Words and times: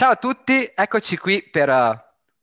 Ciao 0.00 0.12
a 0.12 0.16
tutti, 0.16 0.72
eccoci 0.74 1.18
qui 1.18 1.42
per 1.42 1.68
uh, 1.68 1.94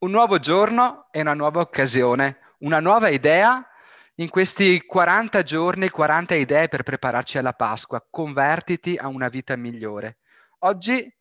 un 0.06 0.12
nuovo 0.12 0.38
giorno 0.38 1.08
e 1.10 1.22
una 1.22 1.34
nuova 1.34 1.60
occasione, 1.60 2.38
una 2.60 2.80
nuova 2.80 3.10
idea 3.10 3.68
in 4.18 4.30
questi 4.30 4.86
40 4.86 5.42
giorni, 5.42 5.90
40 5.90 6.36
idee 6.36 6.68
per 6.68 6.84
prepararci 6.84 7.40
alla 7.40 7.54
Pasqua. 7.54 8.06
Convertiti 8.08 8.96
a 8.96 9.08
una 9.08 9.28
vita 9.28 9.56
migliore. 9.56 10.18
Oggi 10.60 11.12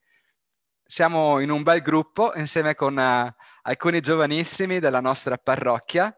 siamo 0.84 1.40
in 1.40 1.48
un 1.48 1.62
bel 1.62 1.80
gruppo 1.80 2.34
insieme 2.34 2.74
con 2.74 2.98
uh, 2.98 3.42
alcuni 3.62 4.00
giovanissimi 4.00 4.78
della 4.78 5.00
nostra 5.00 5.38
parrocchia 5.38 6.14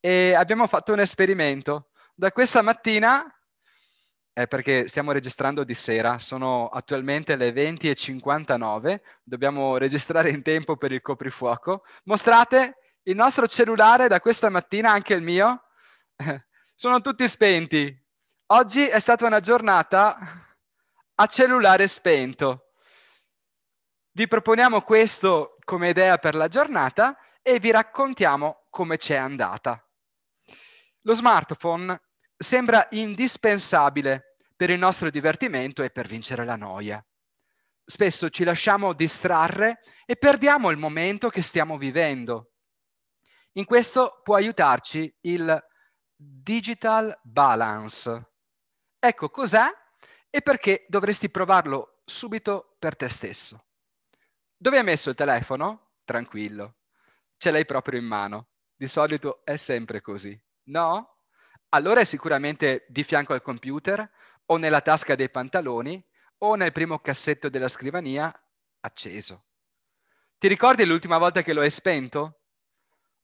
e 0.00 0.32
abbiamo 0.32 0.66
fatto 0.66 0.94
un 0.94 1.00
esperimento. 1.00 1.90
Da 2.14 2.32
questa 2.32 2.62
mattina 2.62 3.22
eh, 4.38 4.46
perché 4.46 4.86
stiamo 4.86 5.10
registrando 5.10 5.64
di 5.64 5.74
sera, 5.74 6.20
sono 6.20 6.68
attualmente 6.68 7.34
le 7.34 7.50
20.59, 7.50 9.00
dobbiamo 9.24 9.76
registrare 9.78 10.30
in 10.30 10.42
tempo 10.42 10.76
per 10.76 10.92
il 10.92 11.00
coprifuoco. 11.00 11.82
Mostrate 12.04 12.76
il 13.02 13.16
nostro 13.16 13.48
cellulare 13.48 14.06
da 14.06 14.20
questa 14.20 14.48
mattina, 14.48 14.92
anche 14.92 15.14
il 15.14 15.22
mio, 15.22 15.64
sono 16.76 17.00
tutti 17.00 17.26
spenti. 17.26 17.92
Oggi 18.50 18.86
è 18.86 19.00
stata 19.00 19.26
una 19.26 19.40
giornata 19.40 20.16
a 21.16 21.26
cellulare 21.26 21.88
spento. 21.88 22.74
Vi 24.12 24.28
proponiamo 24.28 24.82
questo 24.82 25.56
come 25.64 25.88
idea 25.88 26.16
per 26.18 26.36
la 26.36 26.46
giornata 26.46 27.18
e 27.42 27.58
vi 27.58 27.72
raccontiamo 27.72 28.66
come 28.70 28.98
c'è 28.98 29.16
andata. 29.16 29.84
Lo 31.00 31.12
smartphone 31.12 32.00
sembra 32.36 32.86
indispensabile 32.90 34.27
per 34.58 34.70
il 34.70 34.78
nostro 34.80 35.08
divertimento 35.08 35.84
e 35.84 35.90
per 35.90 36.08
vincere 36.08 36.44
la 36.44 36.56
noia. 36.56 37.00
Spesso 37.84 38.28
ci 38.28 38.42
lasciamo 38.42 38.92
distrarre 38.92 39.82
e 40.04 40.16
perdiamo 40.16 40.70
il 40.70 40.76
momento 40.76 41.28
che 41.28 41.42
stiamo 41.42 41.78
vivendo. 41.78 42.54
In 43.52 43.64
questo 43.64 44.20
può 44.24 44.34
aiutarci 44.34 45.16
il 45.20 45.64
digital 46.16 47.16
balance. 47.22 48.30
Ecco 48.98 49.30
cos'è 49.30 49.70
e 50.28 50.42
perché 50.42 50.86
dovresti 50.88 51.30
provarlo 51.30 52.00
subito 52.04 52.74
per 52.80 52.96
te 52.96 53.08
stesso. 53.08 53.64
Dove 54.56 54.78
hai 54.78 54.84
messo 54.84 55.08
il 55.08 55.14
telefono? 55.14 55.92
Tranquillo, 56.02 56.78
ce 57.36 57.52
l'hai 57.52 57.64
proprio 57.64 58.00
in 58.00 58.06
mano. 58.06 58.48
Di 58.74 58.88
solito 58.88 59.44
è 59.44 59.54
sempre 59.54 60.00
così, 60.00 60.36
no? 60.64 61.18
Allora 61.68 62.00
è 62.00 62.04
sicuramente 62.04 62.86
di 62.88 63.04
fianco 63.04 63.34
al 63.34 63.42
computer 63.42 64.10
o 64.50 64.56
nella 64.56 64.80
tasca 64.80 65.14
dei 65.14 65.30
pantaloni 65.30 66.02
o 66.38 66.54
nel 66.54 66.72
primo 66.72 66.98
cassetto 66.98 67.48
della 67.48 67.68
scrivania 67.68 68.32
acceso. 68.80 69.44
Ti 70.38 70.48
ricordi 70.48 70.84
l'ultima 70.84 71.18
volta 71.18 71.42
che 71.42 71.52
lo 71.52 71.62
hai 71.62 71.70
spento? 71.70 72.42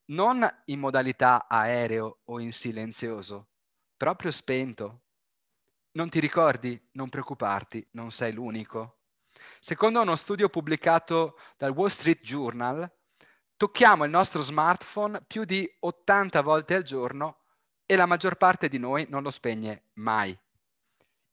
Non 0.06 0.46
in 0.66 0.78
modalità 0.80 1.46
aereo 1.48 2.20
o 2.24 2.40
in 2.40 2.52
silenzioso, 2.52 3.48
proprio 3.96 4.30
spento. 4.30 5.02
Non 5.92 6.08
ti 6.08 6.18
ricordi? 6.18 6.78
Non 6.92 7.08
preoccuparti, 7.08 7.86
non 7.92 8.10
sei 8.10 8.32
l'unico. 8.32 8.98
Secondo 9.60 10.00
uno 10.00 10.16
studio 10.16 10.48
pubblicato 10.48 11.38
dal 11.56 11.70
Wall 11.70 11.88
Street 11.88 12.20
Journal, 12.20 12.90
tocchiamo 13.56 14.04
il 14.04 14.10
nostro 14.10 14.42
smartphone 14.42 15.22
più 15.22 15.44
di 15.44 15.68
80 15.80 16.42
volte 16.42 16.74
al 16.74 16.82
giorno 16.82 17.38
e 17.86 17.96
la 17.96 18.06
maggior 18.06 18.36
parte 18.36 18.68
di 18.68 18.78
noi 18.78 19.06
non 19.08 19.22
lo 19.22 19.30
spegne 19.30 19.90
mai. 19.94 20.36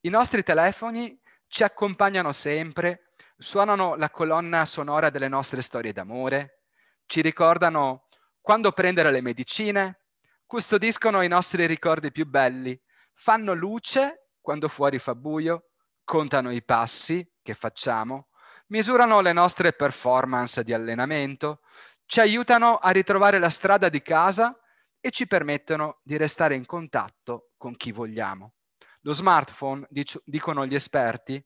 I 0.04 0.10
nostri 0.10 0.42
telefoni 0.42 1.16
ci 1.48 1.62
accompagnano 1.62 2.32
sempre, 2.32 3.12
suonano 3.38 3.96
la 3.96 4.10
colonna 4.10 4.66
sonora 4.66 5.12
delle 5.12 5.28
nostre 5.28 5.62
storie 5.62 5.94
d'amore, 5.94 6.64
ci 7.06 7.22
ricordano 7.22 8.08
quando 8.42 8.72
prendere 8.72 9.12
le 9.12 9.22
medicine, 9.22 10.06
custodiscono 10.48 11.22
i 11.22 11.28
nostri 11.28 11.68
ricordi 11.68 12.12
più 12.12 12.26
belli, 12.26 12.80
fanno 13.14 13.54
luce 13.54 14.30
quando 14.42 14.68
fuori 14.70 14.98
fa 14.98 15.14
buio, 15.14 15.70
contano 16.04 16.50
i 16.50 16.64
passi 16.64 17.24
che 17.44 17.54
facciamo, 17.54 18.30
misurano 18.70 19.22
le 19.22 19.34
nostre 19.34 19.74
performance 19.74 20.64
di 20.64 20.74
allenamento, 20.74 21.62
ci 22.08 22.20
aiutano 22.22 22.78
a 22.78 22.90
ritrovare 22.90 23.38
la 23.38 23.52
strada 23.52 23.88
di 23.88 24.02
casa 24.02 24.58
e 25.00 25.12
ci 25.12 25.28
permettono 25.28 26.00
di 26.02 26.18
restare 26.18 26.56
in 26.56 26.66
contatto 26.66 27.52
con 27.56 27.76
chi 27.76 27.92
vogliamo. 27.92 28.54
Lo 29.02 29.14
smartphone, 29.14 29.88
dicono 30.26 30.66
gli 30.66 30.76
esperti, 30.76 31.44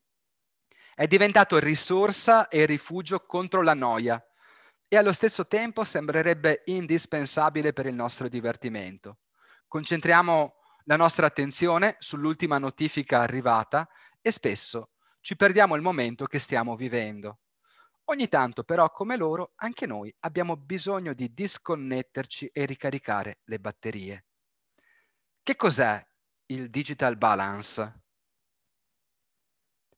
è 0.94 1.08
diventato 1.08 1.58
risorsa 1.58 2.48
e 2.48 2.66
rifugio 2.66 3.26
contro 3.26 3.62
la 3.62 3.74
noia 3.74 4.22
e 4.88 4.98
allo 4.98 5.14
stesso 5.14 5.48
tempo 5.48 5.84
sembrerebbe 5.84 6.64
indispensabile 6.66 7.74
per 7.74 7.86
il 7.86 7.96
nostro 7.96 8.28
divertimento. 8.28 9.20
Concentriamo 9.68 10.56
la 10.86 10.96
nostra 10.96 11.26
attenzione 11.26 11.96
sull'ultima 12.00 12.58
notifica 12.58 13.22
arrivata 13.22 13.90
e 14.22 14.32
spesso 14.32 14.92
ci 15.22 15.36
perdiamo 15.36 15.76
il 15.76 15.82
momento 15.82 16.26
che 16.26 16.40
stiamo 16.40 16.76
vivendo. 16.76 17.40
Ogni 18.06 18.30
tanto 18.30 18.64
però, 18.64 18.92
come 18.92 19.18
loro, 19.18 19.54
anche 19.56 19.88
noi 19.88 20.14
abbiamo 20.20 20.56
bisogno 20.56 21.14
di 21.14 21.34
disconnetterci 21.34 22.48
e 22.54 22.66
ricaricare 22.66 23.40
le 23.46 23.60
batterie. 23.60 24.26
Che 25.42 25.56
cos'è 25.56 26.06
il 26.48 26.70
digital 26.70 27.18
balance. 27.18 28.02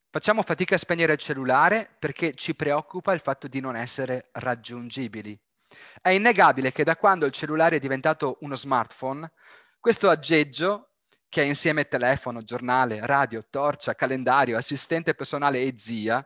Facciamo 0.10 0.42
fatica 0.44 0.76
a 0.76 0.78
spegnere 0.78 1.14
il 1.14 1.20
cellulare 1.20 1.96
perché 2.00 2.34
ci 2.34 2.56
preoccupa 2.56 3.14
il 3.14 3.20
fatto 3.20 3.48
di 3.48 3.60
non 3.60 3.76
essere 3.76 4.30
raggiungibili. 4.34 5.38
È 6.02 6.10
innegabile 6.10 6.72
che 6.72 6.86
da 6.86 6.96
quando 6.96 7.26
il 7.26 7.34
cellulare 7.34 7.76
è 7.76 7.80
diventato 7.80 8.38
uno 8.42 8.56
smartphone, 8.56 9.30
questo 9.80 10.10
aggeggio, 10.10 10.94
che 11.28 11.42
è 11.42 11.46
insieme 11.46 11.90
telefono, 11.90 12.42
giornale, 12.42 13.06
radio, 13.06 13.42
torcia, 13.50 13.96
calendario, 13.96 14.58
assistente 14.58 15.14
personale 15.14 15.62
e 15.62 15.76
zia, 15.78 16.26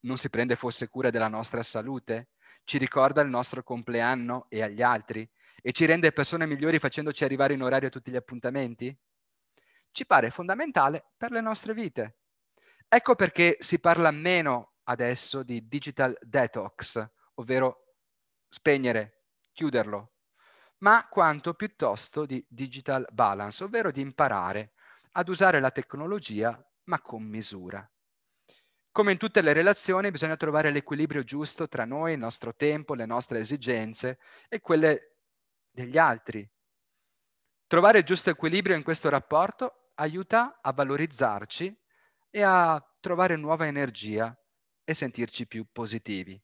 non 0.00 0.18
si 0.18 0.28
prende 0.28 0.56
forse 0.56 0.88
cura 0.88 1.08
della 1.08 1.28
nostra 1.28 1.62
salute? 1.62 2.28
Ci 2.64 2.76
ricorda 2.76 3.22
il 3.22 3.28
nostro 3.30 3.62
compleanno 3.62 4.46
e 4.50 4.62
agli 4.62 4.82
altri? 4.82 5.28
E 5.62 5.72
ci 5.72 5.86
rende 5.86 6.12
persone 6.12 6.46
migliori 6.46 6.78
facendoci 6.78 7.24
arrivare 7.24 7.54
in 7.54 7.62
orario 7.62 7.88
a 7.88 7.90
tutti 7.90 8.10
gli 8.10 8.16
appuntamenti? 8.16 8.96
Ci 9.92 10.06
pare 10.06 10.30
fondamentale 10.30 11.12
per 11.16 11.30
le 11.30 11.40
nostre 11.40 11.74
vite. 11.74 12.18
Ecco 12.88 13.14
perché 13.14 13.56
si 13.60 13.78
parla 13.78 14.10
meno 14.10 14.72
adesso 14.84 15.42
di 15.42 15.66
digital 15.68 16.16
detox, 16.20 17.04
ovvero 17.34 17.94
spegnere, 18.48 19.24
chiuderlo, 19.52 20.12
ma 20.78 21.06
quanto 21.08 21.54
piuttosto 21.54 22.26
di 22.26 22.44
digital 22.48 23.06
balance, 23.12 23.62
ovvero 23.62 23.90
di 23.90 24.00
imparare 24.00 24.72
ad 25.12 25.28
usare 25.28 25.60
la 25.60 25.70
tecnologia 25.70 26.60
ma 26.84 27.00
con 27.00 27.22
misura. 27.22 27.88
Come 28.92 29.12
in 29.12 29.18
tutte 29.18 29.40
le 29.40 29.52
relazioni 29.52 30.10
bisogna 30.10 30.36
trovare 30.36 30.70
l'equilibrio 30.70 31.22
giusto 31.22 31.68
tra 31.68 31.84
noi, 31.84 32.14
il 32.14 32.18
nostro 32.18 32.54
tempo, 32.56 32.94
le 32.94 33.06
nostre 33.06 33.38
esigenze 33.38 34.18
e 34.48 34.60
quelle 34.60 35.18
degli 35.70 35.96
altri. 35.96 36.48
Trovare 37.68 37.98
il 37.98 38.04
giusto 38.04 38.30
equilibrio 38.30 38.74
in 38.74 38.82
questo 38.82 39.08
rapporto 39.08 39.79
aiuta 40.00 40.60
a 40.62 40.72
valorizzarci 40.72 41.78
e 42.30 42.42
a 42.42 42.82
trovare 43.00 43.36
nuova 43.36 43.66
energia 43.66 44.36
e 44.82 44.94
sentirci 44.94 45.46
più 45.46 45.66
positivi. 45.70 46.40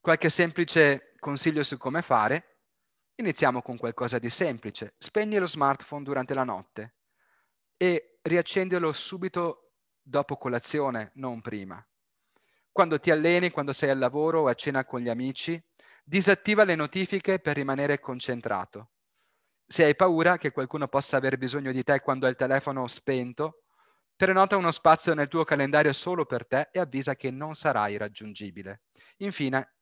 Qualche 0.00 0.30
semplice 0.30 1.14
consiglio 1.18 1.62
su 1.64 1.76
come 1.76 2.00
fare? 2.00 2.60
Iniziamo 3.16 3.60
con 3.60 3.76
qualcosa 3.76 4.18
di 4.18 4.30
semplice. 4.30 4.94
Spegni 4.98 5.38
lo 5.38 5.46
smartphone 5.46 6.04
durante 6.04 6.34
la 6.34 6.44
notte 6.44 6.94
e 7.76 8.20
riaccendilo 8.22 8.92
subito 8.92 9.72
dopo 10.00 10.36
colazione, 10.36 11.10
non 11.14 11.40
prima. 11.40 11.84
Quando 12.70 13.00
ti 13.00 13.10
alleni, 13.10 13.50
quando 13.50 13.72
sei 13.72 13.90
al 13.90 13.98
lavoro 13.98 14.42
o 14.42 14.46
a 14.46 14.54
cena 14.54 14.84
con 14.84 15.00
gli 15.00 15.08
amici, 15.08 15.60
disattiva 16.04 16.62
le 16.62 16.76
notifiche 16.76 17.40
per 17.40 17.56
rimanere 17.56 17.98
concentrato. 17.98 18.92
Se 19.70 19.84
hai 19.84 19.94
paura 19.94 20.38
che 20.38 20.50
qualcuno 20.50 20.88
possa 20.88 21.18
aver 21.18 21.36
bisogno 21.36 21.72
di 21.72 21.82
te 21.82 22.00
quando 22.00 22.24
hai 22.24 22.30
il 22.30 22.38
telefono 22.38 22.86
spento, 22.86 23.64
prenota 24.16 24.56
uno 24.56 24.70
spazio 24.70 25.12
nel 25.12 25.28
tuo 25.28 25.44
calendario 25.44 25.92
solo 25.92 26.24
per 26.24 26.46
te 26.46 26.70
e 26.72 26.78
avvisa 26.78 27.16
che 27.16 27.30
non 27.30 27.54
sarai 27.54 27.98
raggiungibile. 27.98 28.84
Infine, 29.18 29.74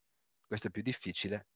questo 0.44 0.66
è 0.66 0.70
più 0.70 0.82
difficile, 0.82 1.46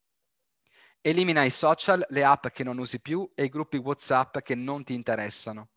elimina 1.00 1.42
i 1.42 1.50
social, 1.50 2.06
le 2.10 2.22
app 2.22 2.46
che 2.46 2.62
non 2.62 2.78
usi 2.78 3.00
più 3.00 3.28
e 3.34 3.42
i 3.42 3.48
gruppi 3.48 3.78
WhatsApp 3.78 4.38
che 4.38 4.54
non 4.54 4.84
ti 4.84 4.94
interessano. 4.94 5.70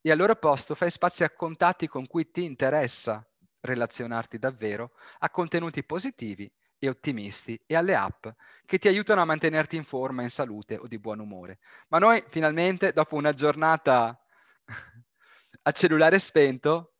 E 0.00 0.10
al 0.10 0.18
loro 0.18 0.34
posto 0.34 0.74
fai 0.74 0.90
spazio 0.90 1.24
a 1.24 1.30
contatti 1.30 1.86
con 1.86 2.08
cui 2.08 2.32
ti 2.32 2.42
interessa 2.42 3.24
relazionarti 3.60 4.40
davvero, 4.40 4.90
a 5.18 5.30
contenuti 5.30 5.84
positivi 5.84 6.52
e 6.86 6.90
ottimisti 6.90 7.60
e 7.66 7.76
alle 7.76 7.94
app 7.94 8.26
che 8.64 8.78
ti 8.78 8.88
aiutano 8.88 9.20
a 9.20 9.24
mantenerti 9.24 9.76
in 9.76 9.84
forma, 9.84 10.22
in 10.22 10.30
salute 10.30 10.76
o 10.76 10.86
di 10.86 10.98
buon 10.98 11.20
umore. 11.20 11.58
Ma 11.88 11.98
noi 11.98 12.24
finalmente, 12.28 12.92
dopo 12.92 13.16
una 13.16 13.32
giornata 13.32 14.18
a 15.62 15.70
cellulare 15.72 16.18
spento, 16.18 16.94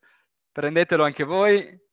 prendetelo 0.53 1.05
anche 1.05 1.25
voi. 1.25 1.85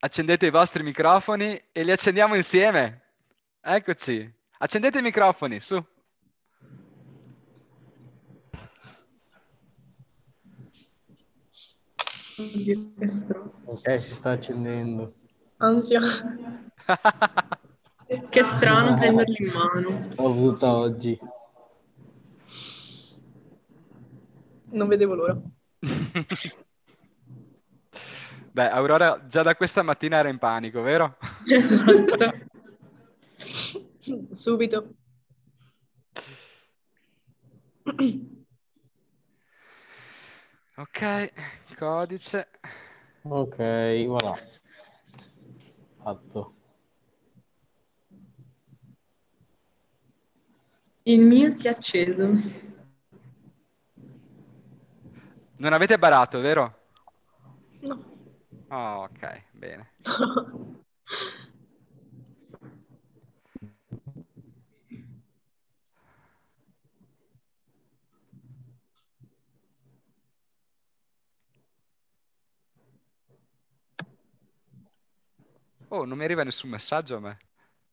accendete 0.00 0.46
i 0.46 0.50
vostri 0.50 0.82
microfoni 0.82 1.60
e 1.72 1.82
li 1.82 1.90
accendiamo 1.90 2.34
insieme. 2.34 3.14
Eccoci. 3.60 4.32
Accendete 4.58 4.98
i 4.98 5.02
microfoni, 5.02 5.60
su. 5.60 5.84
Oddio, 12.38 12.92
che 12.96 13.08
strano. 13.08 13.52
Ok, 13.64 14.00
si 14.00 14.14
sta 14.14 14.30
accendendo. 14.30 15.14
Ansia. 15.56 16.00
che 18.30 18.42
strano 18.44 18.96
prenderli 18.96 19.36
in 19.40 19.52
mano. 19.52 20.08
L'ho 20.14 20.26
avuta 20.26 20.76
oggi. 20.76 21.18
Non 24.70 24.86
vedevo 24.86 25.14
l'ora. 25.14 25.36
Beh, 28.52 28.70
Aurora 28.70 29.26
già 29.26 29.42
da 29.42 29.56
questa 29.56 29.82
mattina 29.82 30.18
era 30.18 30.28
in 30.28 30.38
panico, 30.38 30.80
vero? 30.80 31.16
Esatto. 31.44 32.46
Subito. 34.32 34.94
Ok, 40.76 41.32
codice. 41.78 42.48
Ok, 43.22 43.56
voilà. 44.06 44.34
Fatto. 46.02 46.52
Il 51.04 51.20
mio 51.20 51.50
si 51.50 51.68
è 51.68 51.70
acceso. 51.70 52.28
Non 55.56 55.72
avete 55.72 55.98
barato, 55.98 56.40
vero? 56.40 56.78
No. 57.80 58.04
Oh, 58.68 59.02
ok, 59.04 59.42
bene. 59.52 59.92
Oh, 75.88 76.04
non 76.04 76.18
mi 76.18 76.24
arriva 76.24 76.42
nessun 76.44 76.70
messaggio 76.70 77.16
a 77.16 77.20
me. 77.20 77.38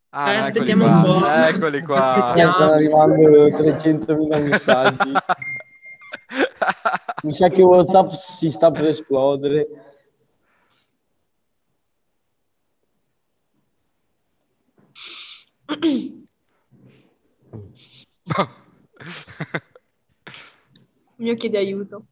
Ah, 0.09 0.33
Eh, 0.33 0.37
eccoli 0.37 0.47
aspettiamo 0.49 0.85
un 0.85 1.01
po'. 1.03 1.19
qua. 1.19 1.47
Eccoli 1.47 1.81
qua. 1.81 2.13
Aspettiamo. 2.15 2.51
Stanno 2.51 2.71
arrivando 2.73 3.47
300.000 3.49 4.39
messaggi. 4.39 5.11
Mi 7.23 7.33
sa 7.33 7.49
che 7.49 7.61
WhatsApp 7.61 8.09
si 8.11 8.49
sta 8.49 8.71
per 8.71 8.87
esplodere. 8.87 9.67
Mio 21.17 21.35
chiede 21.35 21.57
aiuto. 21.57 22.05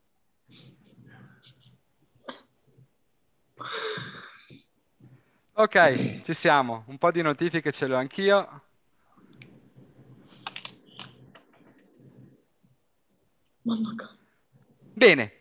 Ok, 5.56 6.22
ci 6.22 6.34
siamo. 6.34 6.84
Un 6.88 6.98
po' 6.98 7.12
di 7.12 7.22
notifiche 7.22 7.72
ce 7.72 7.86
l'ho 7.86 7.96
anch'io. 7.96 8.62
Mamma. 13.62 13.94
Bene. 14.94 15.32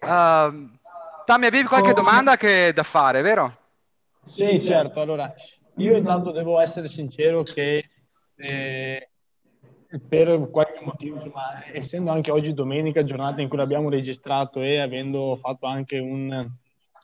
Ehm, 0.00 0.78
Tammy, 1.26 1.46
avevi 1.46 1.66
qualche 1.66 1.92
domanda 1.92 2.36
che 2.36 2.72
da 2.74 2.82
fare, 2.82 3.20
vero? 3.20 3.56
Sì, 4.26 4.62
certo. 4.62 5.00
Allora, 5.00 5.32
io 5.76 5.96
intanto 5.96 6.30
devo 6.30 6.58
essere 6.58 6.88
sincero 6.88 7.42
che 7.42 7.90
eh, 8.36 9.10
per 10.08 10.48
qualche 10.50 10.80
motivo, 10.82 11.16
insomma, 11.16 11.62
essendo 11.72 12.10
anche 12.10 12.30
oggi 12.30 12.54
domenica, 12.54 13.04
giornata 13.04 13.42
in 13.42 13.48
cui 13.48 13.58
l'abbiamo 13.58 13.90
registrato 13.90 14.62
e 14.62 14.80
avendo 14.80 15.38
fatto 15.42 15.66
anche 15.66 15.98
un, 15.98 16.50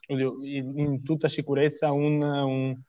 in, 0.08 1.02
tutta 1.02 1.28
sicurezza 1.28 1.90
un, 1.92 2.22
un- 2.22 2.80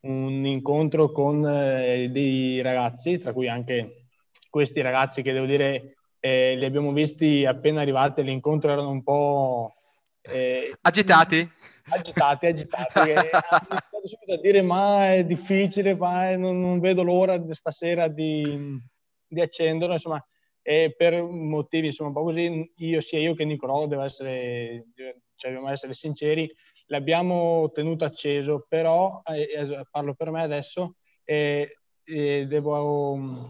un 0.00 0.46
incontro 0.46 1.10
con 1.10 1.44
eh, 1.46 2.08
dei 2.10 2.60
ragazzi, 2.62 3.18
tra 3.18 3.32
cui 3.32 3.48
anche 3.48 4.06
questi 4.48 4.80
ragazzi 4.80 5.22
che 5.22 5.32
devo 5.32 5.46
dire 5.46 5.96
eh, 6.20 6.54
li 6.56 6.64
abbiamo 6.64 6.92
visti 6.92 7.44
appena 7.44 7.80
arrivati 7.80 8.20
all'incontro, 8.20 8.70
erano 8.70 8.90
un 8.90 9.02
po' 9.02 9.74
eh, 10.22 10.72
Agitati? 10.82 11.50
agitati, 11.90 12.46
agitati, 12.46 12.92
che 12.92 13.14
hanno 13.30 13.66
iniziato 13.70 14.06
subito 14.06 14.32
a 14.34 14.40
dire 14.40 14.62
ma 14.62 15.12
è 15.14 15.24
difficile, 15.24 15.94
ma 15.96 16.30
è- 16.30 16.36
non, 16.36 16.60
non 16.60 16.80
vedo 16.80 17.02
l'ora 17.02 17.42
stasera 17.54 18.08
di, 18.08 18.78
di 19.26 19.40
accenderlo, 19.40 19.94
insomma, 19.94 20.24
e 20.62 20.94
per 20.96 21.22
motivi 21.22 21.86
insomma 21.86 22.10
un 22.10 22.14
po' 22.14 22.22
così, 22.24 22.72
io 22.76 23.00
sia 23.00 23.18
io 23.18 23.34
che 23.34 23.44
Nicolò 23.44 23.86
devo 23.86 24.02
essere, 24.02 24.86
cioè, 25.34 25.50
dobbiamo 25.50 25.72
essere 25.72 25.94
sinceri, 25.94 26.52
l'abbiamo 26.88 27.70
tenuto 27.72 28.04
acceso, 28.04 28.66
però, 28.68 29.22
eh, 29.24 29.42
eh, 29.42 29.86
parlo 29.90 30.14
per 30.14 30.30
me 30.30 30.42
adesso, 30.42 30.96
eh, 31.24 31.78
eh, 32.04 32.46
devo 32.46 33.16
mm, 33.16 33.44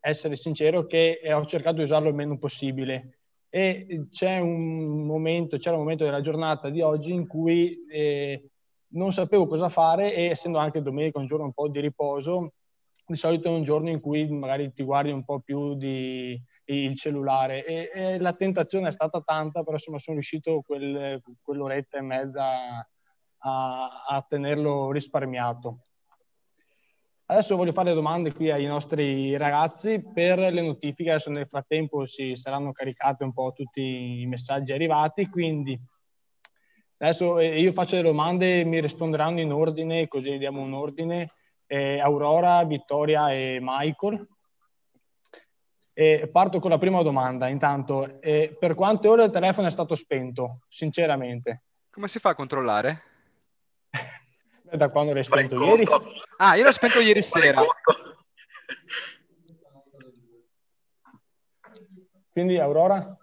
essere 0.00 0.36
sincero 0.36 0.86
che 0.86 1.20
eh, 1.22 1.32
ho 1.32 1.44
cercato 1.46 1.76
di 1.76 1.82
usarlo 1.82 2.08
il 2.08 2.14
meno 2.14 2.38
possibile. 2.38 3.18
E 3.48 4.06
c'è 4.10 4.38
un 4.38 5.06
momento, 5.06 5.58
c'era 5.58 5.76
un 5.76 5.82
momento 5.82 6.04
della 6.04 6.20
giornata 6.20 6.70
di 6.70 6.80
oggi 6.80 7.12
in 7.12 7.26
cui 7.26 7.84
eh, 7.88 8.50
non 8.88 9.12
sapevo 9.12 9.46
cosa 9.46 9.68
fare 9.68 10.14
e 10.14 10.24
essendo 10.26 10.58
anche 10.58 10.82
domenica 10.82 11.18
un 11.20 11.26
giorno 11.26 11.44
un 11.44 11.52
po' 11.52 11.68
di 11.68 11.80
riposo, 11.80 12.54
di 13.06 13.16
solito 13.16 13.48
è 13.48 13.52
un 13.52 13.62
giorno 13.62 13.90
in 13.90 14.00
cui 14.00 14.26
magari 14.28 14.72
ti 14.72 14.82
guardi 14.82 15.10
un 15.10 15.24
po' 15.24 15.40
più 15.40 15.74
di, 15.74 16.40
il 16.66 16.96
cellulare 16.96 17.64
e, 17.64 17.90
e 17.92 18.18
la 18.18 18.32
tentazione 18.32 18.88
è 18.88 18.92
stata 18.92 19.20
tanta, 19.20 19.62
però 19.62 19.74
insomma 19.74 19.98
sono 19.98 20.16
riuscito 20.16 20.62
quel, 20.64 21.22
quell'oretta 21.42 21.98
e 21.98 22.02
mezza 22.02 22.44
a, 23.38 24.04
a 24.08 24.26
tenerlo 24.26 24.90
risparmiato. 24.90 25.80
Adesso 27.26 27.56
voglio 27.56 27.72
fare 27.72 27.94
domande 27.94 28.34
qui 28.34 28.50
ai 28.50 28.66
nostri 28.66 29.34
ragazzi 29.38 30.02
per 30.12 30.38
le 30.38 30.60
notifiche. 30.60 31.10
Adesso 31.10 31.30
nel 31.30 31.48
frattempo 31.48 32.04
si 32.04 32.36
saranno 32.36 32.72
caricati 32.72 33.22
un 33.22 33.32
po' 33.32 33.52
tutti 33.52 34.20
i 34.20 34.26
messaggi 34.26 34.72
arrivati, 34.72 35.28
quindi 35.28 35.78
adesso 36.98 37.38
eh, 37.38 37.60
io 37.60 37.72
faccio 37.72 37.96
le 37.96 38.02
domande 38.02 38.60
e 38.60 38.64
mi 38.64 38.78
risponderanno 38.78 39.40
in 39.40 39.52
ordine, 39.52 40.06
così 40.06 40.36
diamo 40.36 40.60
un 40.60 40.74
ordine. 40.74 41.30
Eh, 41.66 41.98
Aurora, 41.98 42.62
Vittoria 42.64 43.32
e 43.32 43.58
Michael. 43.60 44.28
E 45.96 46.28
parto 46.30 46.58
con 46.58 46.70
la 46.70 46.78
prima 46.78 47.00
domanda. 47.02 47.46
Intanto, 47.46 48.20
eh, 48.20 48.56
per 48.58 48.74
quante 48.74 49.06
ore 49.06 49.24
il 49.24 49.30
telefono 49.30 49.68
è 49.68 49.70
stato 49.70 49.94
spento? 49.94 50.62
Sinceramente, 50.68 51.62
Come 51.90 52.08
si 52.08 52.18
fa 52.18 52.30
a 52.30 52.34
controllare? 52.34 53.02
da 54.74 54.88
quando 54.88 55.12
l'hai 55.12 55.22
Fai 55.22 55.44
spento 55.46 55.62
ieri? 55.64 55.84
conto. 55.84 56.10
Ah, 56.38 56.56
io 56.56 56.64
l'ho 56.64 56.72
spento 56.72 56.98
ieri 56.98 57.22
Fai 57.22 57.42
sera. 57.42 57.60
conto. 57.60 58.16
Quindi, 62.30 62.58
Aurora, 62.58 63.16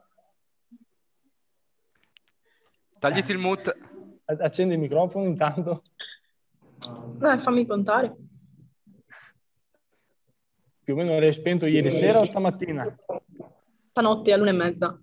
Tagliti 3.00 3.32
il 3.34 3.40
mute. 3.40 3.76
accendi 4.26 4.76
il 4.76 4.80
microfono 4.80 5.26
intanto. 5.26 5.82
Dai, 7.18 7.40
fammi 7.40 7.66
contare. 7.66 8.16
Più 10.84 10.94
o 10.94 10.98
meno 10.98 11.20
l'hai 11.20 11.34
spento 11.34 11.66
ieri 11.66 11.92
sera 11.92 12.20
o 12.20 12.26
stamattina? 12.26 12.96
Stanotte 13.92 14.34
all'una 14.34 14.50
e 14.50 14.54
mezza. 14.54 15.00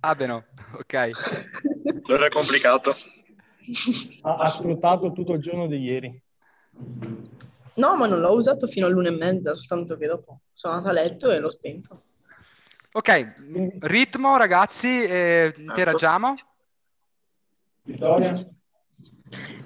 Ah, 0.00 0.14
beh 0.14 0.26
no. 0.26 0.44
Ok. 0.74 1.10
Allora 2.06 2.26
è 2.26 2.30
complicato. 2.30 2.96
Ha, 4.22 4.36
ha 4.38 4.48
sfruttato 4.48 5.12
tutto 5.12 5.34
il 5.34 5.40
giorno 5.40 5.68
di 5.68 5.78
ieri. 5.78 6.22
No, 7.74 7.96
ma 7.96 8.08
non 8.08 8.18
l'ho 8.18 8.32
usato 8.32 8.66
fino 8.66 8.86
all'una 8.86 9.06
e 9.06 9.12
mezza, 9.12 9.54
soltanto 9.54 9.96
che 9.96 10.08
dopo 10.08 10.40
sono 10.52 10.74
andata 10.74 10.90
a 10.90 11.00
letto 11.00 11.30
e 11.30 11.38
l'ho 11.38 11.48
spento. 11.48 12.02
Ok, 12.90 13.34
ritmo 13.80 14.36
ragazzi, 14.36 15.04
eh, 15.04 15.54
interagiamo. 15.56 16.34
Vittoria? 17.84 18.46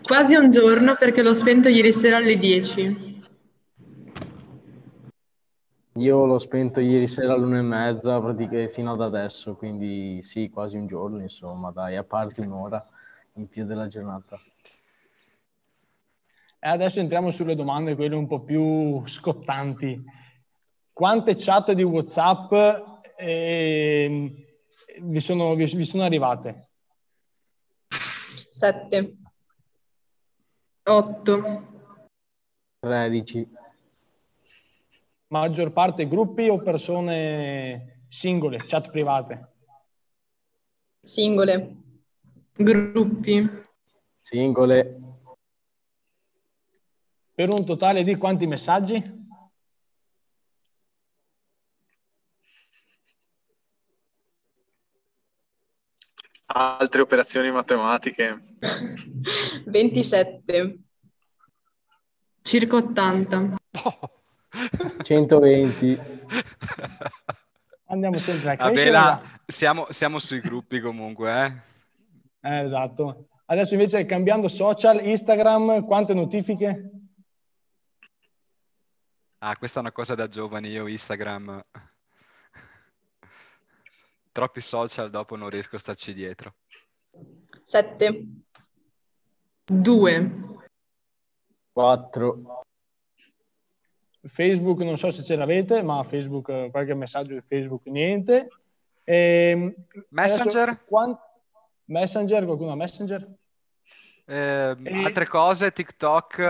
Quasi 0.02 0.36
un 0.36 0.50
giorno 0.50 0.94
perché 0.94 1.22
l'ho 1.22 1.34
spento 1.34 1.68
ieri 1.68 1.92
sera 1.92 2.18
alle 2.18 2.36
10. 2.36 3.15
Io 5.96 6.26
l'ho 6.26 6.38
spento 6.38 6.80
ieri 6.80 7.06
sera 7.06 7.32
all'una 7.32 7.58
e 7.58 7.62
mezza 7.62 8.20
praticamente 8.20 8.70
fino 8.70 8.92
ad 8.92 9.00
adesso, 9.00 9.54
quindi 9.54 10.20
sì, 10.20 10.50
quasi 10.50 10.76
un 10.76 10.86
giorno, 10.86 11.22
insomma, 11.22 11.70
dai, 11.70 11.96
a 11.96 12.04
parte 12.04 12.42
un'ora 12.42 12.86
in 13.34 13.48
più 13.48 13.64
della 13.64 13.86
giornata. 13.86 14.38
E 16.58 16.68
adesso 16.68 17.00
entriamo 17.00 17.30
sulle 17.30 17.54
domande, 17.54 17.94
quelle 17.94 18.14
un 18.14 18.26
po' 18.26 18.40
più 18.40 19.06
scottanti. 19.06 20.04
Quante 20.92 21.34
chat 21.34 21.72
di 21.72 21.82
WhatsApp 21.82 22.52
ehm, 23.16 24.34
vi, 25.00 25.20
sono, 25.20 25.54
vi- 25.54 25.64
vi 25.76 25.84
sono 25.86 26.02
arrivate? 26.02 26.68
Sette. 28.50 29.16
8. 30.84 31.66
13. 32.80 33.48
Maggior 35.28 35.73
parte 35.73 36.06
gruppi 36.06 36.49
o 36.49 36.62
persone 36.62 38.02
singole, 38.09 38.59
chat 38.59 38.90
private? 38.90 39.54
Singole. 41.02 41.76
Gruppi. 42.52 43.49
Singole. 44.21 45.00
Per 47.35 47.50
un 47.50 47.66
totale 47.66 48.04
di 48.04 48.16
quanti 48.16 48.47
messaggi? 48.47 49.14
Altre 56.47 57.00
operazioni 57.02 57.50
matematiche. 57.50 58.42
27. 59.66 60.78
Circa 62.42 62.76
80. 62.76 63.56
120. 65.02 66.00
Andiamo 67.86 68.18
sempre 68.18 68.50
a 68.50 68.56
Vabbè, 68.56 68.70
crescere. 68.72 68.90
là, 68.90 69.22
siamo, 69.46 69.86
siamo 69.90 70.18
sui 70.18 70.40
gruppi 70.40 70.80
comunque, 70.80 71.30
eh. 71.30 72.48
Eh, 72.48 72.64
esatto. 72.64 73.28
Adesso 73.46 73.75
invece 73.75 74.04
cambiando 74.06 74.48
social, 74.48 75.04
Instagram, 75.04 75.84
quante 75.84 76.14
notifiche? 76.14 76.90
Ah, 79.38 79.56
questa 79.56 79.78
è 79.78 79.82
una 79.82 79.92
cosa 79.92 80.14
da 80.14 80.26
giovani, 80.26 80.68
io 80.70 80.88
Instagram. 80.88 81.64
Troppi 84.32 84.60
social, 84.60 85.10
dopo 85.10 85.36
non 85.36 85.48
riesco 85.48 85.76
a 85.76 85.78
starci 85.78 86.12
dietro. 86.12 86.56
7. 87.62 88.26
2. 89.64 90.40
4. 91.72 92.62
Facebook, 94.28 94.80
non 94.80 94.97
so 94.97 95.11
se 95.11 95.23
ce 95.23 95.37
l'avete, 95.37 95.83
ma 95.83 96.02
Facebook, 96.04 96.49
eh, 96.49 96.68
qualche 96.71 96.95
messaggio 96.95 97.33
di 97.35 97.42
Facebook, 97.47 97.87
niente. 97.87 98.49
Ehm, 99.04 99.73
Messenger? 100.09 100.68
adesso, 100.68 100.85
quan- 100.87 101.18
Messenger, 101.87 102.45
qualcuno 102.45 102.73
ha 102.73 102.76
Messenger? 102.76 103.28
Eh, 104.25 104.76
E- 104.83 105.04
altre 105.04 105.26
cose, 105.26 105.71
TikTok. 105.73 106.40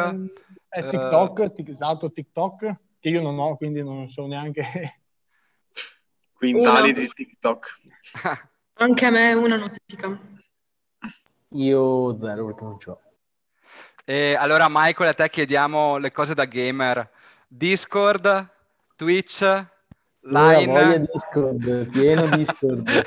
È 0.68 0.78
eh, 0.78 0.88
TikTok, 0.88 1.52
tic- 1.52 1.68
esatto, 1.68 2.10
TikTok, 2.10 2.76
che 2.98 3.08
io 3.08 3.20
non 3.20 3.38
ho, 3.38 3.56
quindi 3.56 3.82
non 3.82 4.08
so 4.08 4.26
neanche... 4.26 5.00
Quintali 6.32 6.90
Uno. 6.90 6.98
di 7.00 7.08
TikTok. 7.08 7.80
Anche 8.78 9.06
a 9.06 9.10
me 9.10 9.32
una 9.32 9.56
notifica. 9.56 10.20
Io 11.50 12.18
zero 12.18 12.44
perché 12.44 12.62
non 12.62 12.76
c'ho. 12.76 13.00
E 14.04 14.34
allora, 14.34 14.66
Michael, 14.68 15.08
a 15.08 15.14
te 15.14 15.30
chiediamo 15.30 15.96
le 15.96 16.12
cose 16.12 16.34
da 16.34 16.44
gamer. 16.44 17.10
Discord, 17.46 18.48
Twitch, 18.96 19.66
Line. 20.20 21.06
Discord, 21.12 21.88
pieno 21.90 22.26
Discord. 22.28 22.88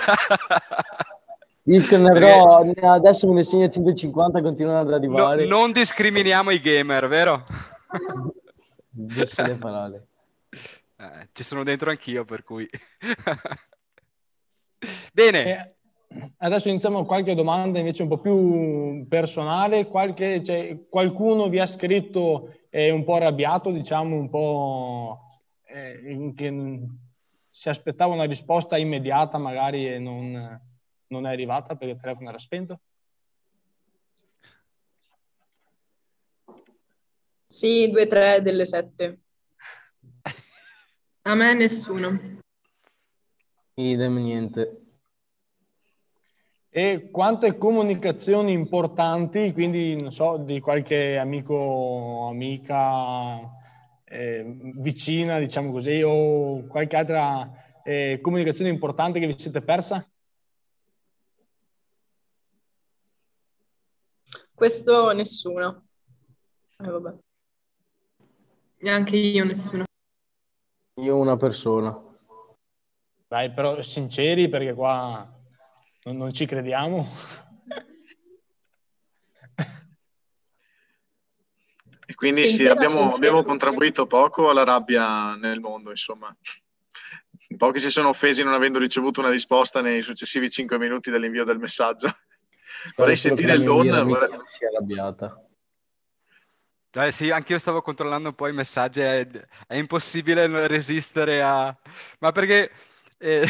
Discord 1.61 2.01
ne 2.01 2.09
avrò, 2.09 2.63
ne- 2.63 2.73
adesso 2.87 3.27
me 3.27 3.33
ne 3.35 3.43
segna 3.43 3.69
150, 3.69 4.41
continuano 4.41 4.79
ad 4.79 4.87
No- 4.87 4.95
arrivare. 4.95 5.45
non 5.45 5.71
discriminiamo 5.71 6.49
i 6.51 6.59
gamer, 6.59 7.07
vero? 7.07 7.45
Giusto 8.89 9.43
le 9.43 9.55
parole. 9.55 10.07
Eh, 10.97 11.27
ci 11.33 11.43
sono 11.43 11.63
dentro 11.63 11.89
anch'io, 11.91 12.25
per 12.25 12.43
cui... 12.43 12.67
Bene, 15.13 15.43
E 15.43 15.75
adesso 16.37 16.69
iniziamo 16.69 17.05
qualche 17.05 17.35
domanda 17.35 17.79
invece 17.79 18.03
un 18.03 18.09
po' 18.09 18.17
più 18.19 19.05
personale. 19.07 19.87
Qualche, 19.87 20.43
cioè, 20.43 20.87
qualcuno 20.89 21.49
vi 21.49 21.59
ha 21.59 21.65
scritto 21.65 22.53
eh, 22.69 22.89
un 22.89 23.03
po' 23.03 23.15
arrabbiato, 23.15 23.71
diciamo, 23.71 24.15
un 24.15 24.29
po' 24.29 25.19
eh, 25.65 26.33
che 26.35 26.79
si 27.49 27.69
aspettava 27.69 28.13
una 28.13 28.25
risposta 28.25 28.77
immediata 28.77 29.37
magari 29.37 29.87
e 29.87 29.99
non, 29.99 30.61
non 31.07 31.25
è 31.25 31.31
arrivata 31.31 31.75
perché 31.75 31.93
il 31.93 31.99
telefono 31.99 32.29
era 32.29 32.37
spento? 32.37 32.79
Sì, 37.47 37.89
2-3 37.91 38.41
delle 38.41 38.65
7. 38.65 39.19
A 41.23 41.35
me 41.35 41.53
nessuno. 41.55 42.37
Idem 43.73 44.17
niente. 44.17 44.88
E 46.71 47.09
quante 47.09 47.57
comunicazioni 47.57 48.51
importanti, 48.51 49.51
quindi 49.53 49.99
non 49.99 50.11
so, 50.11 50.37
di 50.37 50.59
qualche 50.59 51.17
amico, 51.17 52.27
amica 52.29 53.39
eh, 54.03 54.43
vicina, 54.75 55.39
diciamo 55.39 55.71
così, 55.71 56.03
o 56.03 56.67
qualche 56.67 56.95
altra 56.95 57.81
eh, 57.83 58.19
comunicazione 58.21 58.69
importante 58.69 59.19
che 59.19 59.25
vi 59.25 59.39
siete 59.39 59.61
persa? 59.61 60.07
Questo 64.53 65.11
nessuno. 65.11 65.87
Eh, 66.77 66.87
vabbè. 66.87 67.17
Neanche 68.81 69.17
io 69.17 69.43
nessuno. 69.43 69.85
Io 71.01 71.17
una 71.17 71.35
persona. 71.35 71.99
Dai, 73.27 73.51
però 73.51 73.81
sinceri 73.81 74.49
perché 74.49 74.73
qua 74.73 75.38
non, 76.09 76.17
non 76.17 76.33
ci 76.33 76.45
crediamo. 76.45 77.07
E 82.05 82.15
quindi 82.15 82.47
sì, 82.47 82.67
abbiamo, 82.67 83.13
abbiamo 83.13 83.43
contribuito 83.43 84.07
poco 84.07 84.49
alla 84.49 84.63
rabbia 84.63 85.35
nel 85.35 85.59
mondo, 85.59 85.91
insomma. 85.91 86.35
Pochi 87.55 87.79
si 87.79 87.91
sono 87.91 88.09
offesi 88.09 88.43
non 88.43 88.53
avendo 88.53 88.79
ricevuto 88.79 89.19
una 89.19 89.29
risposta 89.29 89.81
nei 89.81 90.01
successivi 90.01 90.49
5 90.49 90.79
minuti 90.79 91.11
dell'invio 91.11 91.43
del 91.43 91.59
messaggio. 91.59 92.09
Vorrei 92.95 93.15
sentire 93.15 93.53
il 93.53 93.63
don. 93.63 93.87
vorrei- 93.87 94.29
si 94.45 94.63
è 94.63 94.67
arrabbiata. 94.67 95.43
Eh 96.91 97.11
sì, 97.11 97.29
anch'io 97.29 97.59
stavo 97.59 97.83
controllando 97.83 98.29
un 98.29 98.35
po' 98.35 98.47
i 98.47 98.53
messaggi, 98.53 99.01
è, 99.01 99.27
è 99.67 99.75
impossibile 99.75 100.65
resistere 100.65 101.43
a... 101.43 101.75
Ma 102.19 102.31
perché 102.31 102.71
eh, 103.19 103.45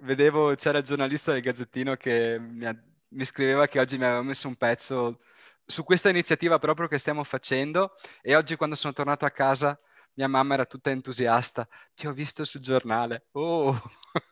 vedevo, 0.00 0.54
c'era 0.54 0.78
il 0.78 0.84
giornalista 0.84 1.32
del 1.32 1.42
Gazzettino 1.42 1.96
che 1.96 2.38
mi, 2.38 2.66
ha- 2.66 2.76
mi 3.08 3.24
scriveva 3.24 3.66
che 3.66 3.80
oggi 3.80 3.96
mi 3.96 4.04
aveva 4.04 4.22
messo 4.22 4.48
un 4.48 4.56
pezzo 4.56 5.20
su 5.64 5.84
questa 5.84 6.08
iniziativa 6.08 6.58
proprio 6.58 6.88
che 6.88 6.98
stiamo 6.98 7.24
facendo 7.24 7.94
e 8.22 8.34
oggi 8.34 8.56
quando 8.56 8.74
sono 8.74 8.92
tornato 8.92 9.24
a 9.24 9.30
casa 9.30 9.78
mia 10.14 10.28
mamma 10.28 10.54
era 10.54 10.66
tutta 10.66 10.90
entusiasta. 10.90 11.66
Ti 11.94 12.06
ho 12.08 12.12
visto 12.12 12.44
sul 12.44 12.60
giornale. 12.60 13.26
Oh! 13.32 13.80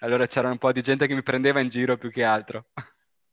Allora 0.00 0.26
c'era 0.26 0.50
un 0.50 0.56
po' 0.56 0.72
di 0.72 0.80
gente 0.80 1.06
che 1.06 1.14
mi 1.14 1.22
prendeva 1.22 1.60
in 1.60 1.68
giro 1.68 1.98
più 1.98 2.10
che 2.10 2.24
altro. 2.24 2.68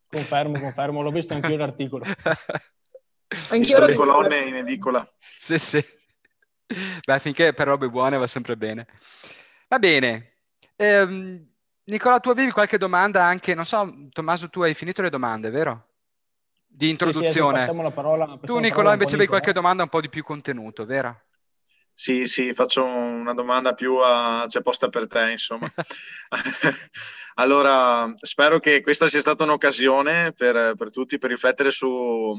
Confermo, 0.08 0.60
confermo, 0.60 1.02
l'ho 1.02 1.12
visto 1.12 1.34
anch'io 1.34 1.56
l'articolo. 1.56 2.04
Anch'io 3.50 3.86
le 3.86 3.94
colonne 3.94 4.42
in 4.42 4.56
edicola. 4.56 5.10
Sì, 5.20 5.58
sì. 5.58 5.84
Beh, 7.06 7.20
finché 7.20 7.54
per 7.54 7.68
robe 7.68 7.90
buone 7.90 8.18
va 8.18 8.28
sempre 8.28 8.58
bene. 8.58 8.86
Va 9.70 9.80
bene. 9.80 10.35
Ehm, 10.78 11.48
Nicola, 11.86 12.20
tu 12.20 12.30
avevi 12.30 12.52
qualche 12.52 12.78
domanda 12.78 13.24
anche, 13.24 13.54
non 13.54 13.66
so, 13.66 14.08
Tommaso, 14.12 14.50
tu 14.50 14.62
hai 14.62 14.74
finito 14.74 15.02
le 15.02 15.10
domande, 15.10 15.50
vero? 15.50 15.90
Di 16.66 16.88
Sì, 16.88 16.92
sì, 16.92 16.92
introduzione. 16.92 17.52
passiamo 17.60 17.82
la 17.84 17.92
parola- 17.92 18.38
tu, 18.44 18.56
la 18.56 18.60
Nicola, 18.60 18.92
invece 18.94 19.16
avevi 19.16 19.30
qualche 19.30 19.54
domanda 19.54 19.84
un 19.84 19.90
po' 19.90 20.02
di 20.02 20.10
più 20.10 20.24
contenuto, 20.24 20.86
vero? 20.86 21.22
Sì, 21.94 22.26
sì, 22.26 22.54
faccio 22.54 22.84
una 22.84 23.34
domanda 23.34 23.74
più 23.74 23.96
a... 23.98 24.44
c'è 24.48 24.62
posta 24.62 24.90
per 24.90 25.08
te, 25.08 25.32
insomma. 25.32 25.72
Allora, 27.38 28.14
spero 28.16 28.60
che 28.60 28.82
questa 28.82 29.08
sia 29.08 29.20
stata 29.20 29.44
un'occasione 29.44 30.32
per, 30.32 30.76
per 30.78 30.90
tutti 30.90 31.18
per 31.18 31.32
riflettere 31.32 31.70
su 31.70 32.34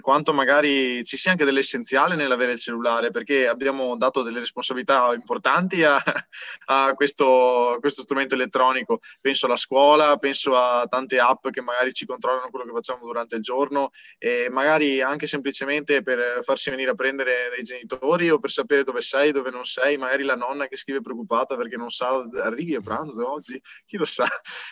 quanto 0.00 0.32
magari 0.32 1.04
ci 1.04 1.16
sia 1.16 1.32
anche 1.32 1.44
dell'essenziale 1.44 2.16
nell'avere 2.16 2.52
il 2.52 2.58
cellulare, 2.58 3.10
perché 3.10 3.46
abbiamo 3.48 3.96
dato 3.96 4.22
delle 4.22 4.40
responsabilità 4.40 5.12
importanti 5.14 5.82
a, 5.84 5.96
a 6.66 6.92
questo, 6.94 7.76
questo 7.80 8.02
strumento 8.02 8.34
elettronico. 8.34 8.98
Penso 9.20 9.46
alla 9.46 9.56
scuola, 9.56 10.16
penso 10.16 10.54
a 10.56 10.86
tante 10.86 11.18
app 11.18 11.48
che 11.48 11.60
magari 11.60 11.92
ci 11.92 12.06
controllano 12.06 12.50
quello 12.50 12.66
che 12.66 12.72
facciamo 12.72 13.06
durante 13.06 13.36
il 13.36 13.42
giorno 13.42 13.90
e 14.18 14.48
magari 14.50 15.00
anche 15.00 15.26
semplicemente 15.26 16.02
per 16.02 16.38
farsi 16.42 16.70
venire 16.70 16.90
a 16.90 16.94
prendere 16.94 17.50
dai 17.54 17.62
genitori 17.64 18.30
o 18.30 18.38
per 18.38 18.50
sapere 18.50 18.84
dove 18.84 19.00
sei, 19.00 19.32
dove 19.32 19.50
non 19.50 19.64
sei, 19.64 19.96
magari 19.96 20.24
la 20.24 20.36
nonna 20.36 20.66
che 20.66 20.76
scrive 20.76 21.00
preoccupata 21.00 21.56
perché 21.56 21.76
non 21.76 21.90
sa 21.90 22.26
arrivi 22.42 22.74
a 22.74 22.80
pranzo 22.80 23.30
oggi, 23.30 23.60
chi 23.86 23.96
lo 23.96 24.04
sa. 24.04 24.26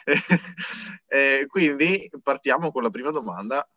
Eh, 1.13 1.47
quindi 1.49 2.09
partiamo 2.23 2.71
con 2.71 2.85
la 2.85 2.91
prima 2.91 3.11
domanda, 3.11 3.69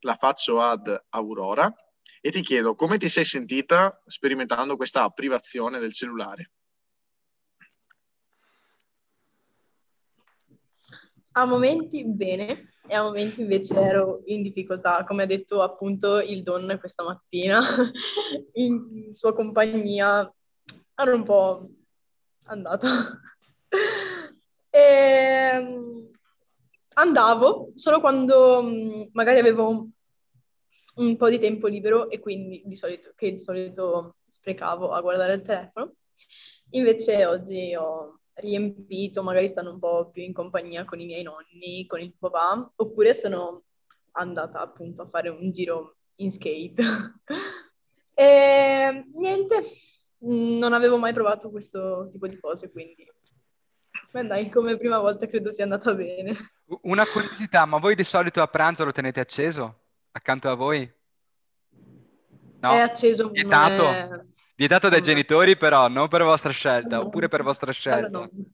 la 0.00 0.14
faccio 0.14 0.60
ad 0.60 1.06
Aurora 1.08 1.74
e 2.20 2.30
ti 2.30 2.40
chiedo 2.40 2.76
come 2.76 2.98
ti 2.98 3.08
sei 3.08 3.24
sentita 3.24 4.00
sperimentando 4.06 4.76
questa 4.76 5.08
privazione 5.10 5.80
del 5.80 5.92
cellulare? 5.92 6.52
A 11.32 11.44
momenti 11.44 12.04
bene, 12.04 12.74
e 12.86 12.94
a 12.94 13.02
momenti 13.02 13.40
invece 13.40 13.74
ero 13.76 14.22
in 14.26 14.42
difficoltà, 14.42 15.04
come 15.04 15.22
ha 15.22 15.26
detto 15.26 15.62
appunto 15.62 16.18
il 16.18 16.42
Don 16.42 16.76
questa 16.80 17.04
mattina, 17.04 17.60
in 18.54 19.12
sua 19.12 19.32
compagnia 19.32 20.32
ero 20.96 21.14
un 21.14 21.22
po' 21.22 21.68
andata. 22.44 23.20
Ehm, 24.90 26.10
andavo 26.94 27.72
solo 27.74 28.00
quando 28.00 28.62
mm, 28.62 29.02
magari 29.12 29.38
avevo 29.38 29.88
un 30.96 31.16
po' 31.16 31.28
di 31.28 31.38
tempo 31.38 31.66
libero 31.66 32.10
e 32.10 32.18
quindi 32.18 32.62
di 32.64 32.76
solito, 32.76 33.12
che 33.14 33.32
di 33.32 33.38
solito 33.38 34.16
sprecavo 34.26 34.90
a 34.90 35.00
guardare 35.00 35.34
il 35.34 35.42
telefono. 35.42 35.94
Invece 36.70 37.24
oggi 37.24 37.74
ho 37.74 38.20
riempito, 38.34 39.22
magari 39.22 39.48
stanno 39.48 39.72
un 39.72 39.78
po' 39.78 40.10
più 40.10 40.22
in 40.22 40.32
compagnia 40.32 40.84
con 40.84 41.00
i 41.00 41.06
miei 41.06 41.22
nonni, 41.22 41.86
con 41.86 42.00
il 42.00 42.14
papà, 42.18 42.72
oppure 42.76 43.14
sono 43.14 43.64
andata 44.12 44.60
appunto 44.60 45.02
a 45.02 45.08
fare 45.08 45.28
un 45.28 45.50
giro 45.52 45.96
in 46.16 46.30
skate. 46.30 46.82
e 48.14 49.04
niente, 49.14 49.62
non 50.18 50.72
avevo 50.72 50.96
mai 50.96 51.12
provato 51.12 51.50
questo 51.50 52.08
tipo 52.10 52.26
di 52.26 52.38
cose, 52.38 52.70
quindi 52.70 53.09
Beh 54.12 54.26
dai, 54.26 54.50
come 54.50 54.76
prima 54.76 54.98
volta 54.98 55.26
credo 55.26 55.50
sia 55.50 55.64
andata 55.64 55.94
bene. 55.94 56.36
Una 56.82 57.06
curiosità, 57.06 57.64
ma 57.64 57.78
voi 57.78 57.94
di 57.94 58.04
solito 58.04 58.42
a 58.42 58.46
pranzo 58.48 58.84
lo 58.84 58.90
tenete 58.92 59.20
acceso? 59.20 59.82
Accanto 60.12 60.48
a 60.48 60.54
voi? 60.54 60.90
No? 62.60 62.72
È 62.72 62.78
acceso, 62.78 63.30
Vietato? 63.30 63.88
è... 63.88 64.08
Vietato 64.56 64.88
dai 64.88 65.00
genitori 65.00 65.56
però, 65.56 65.88
non 65.88 66.08
per 66.08 66.22
vostra 66.22 66.50
scelta, 66.52 66.96
No. 66.96 67.02
oppure 67.04 67.28
per 67.28 67.42
vostra 67.42 67.72
scelta. 67.72 68.06
Allora 68.18 68.28
no. 68.32 68.44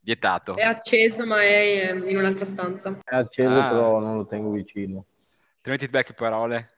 Vietato. 0.00 0.54
È 0.56 0.62
acceso, 0.62 1.24
ma 1.24 1.40
è 1.42 1.88
ehm, 1.88 2.08
in 2.08 2.16
un'altra 2.18 2.44
stanza. 2.44 2.98
È 3.02 3.14
acceso, 3.14 3.58
Ah. 3.58 3.68
però 3.70 3.98
non 4.00 4.16
lo 4.16 4.26
tengo 4.26 4.50
vicino. 4.50 5.06
Altrimenti 5.56 5.88
back 5.88 6.12
parole. 6.12 6.70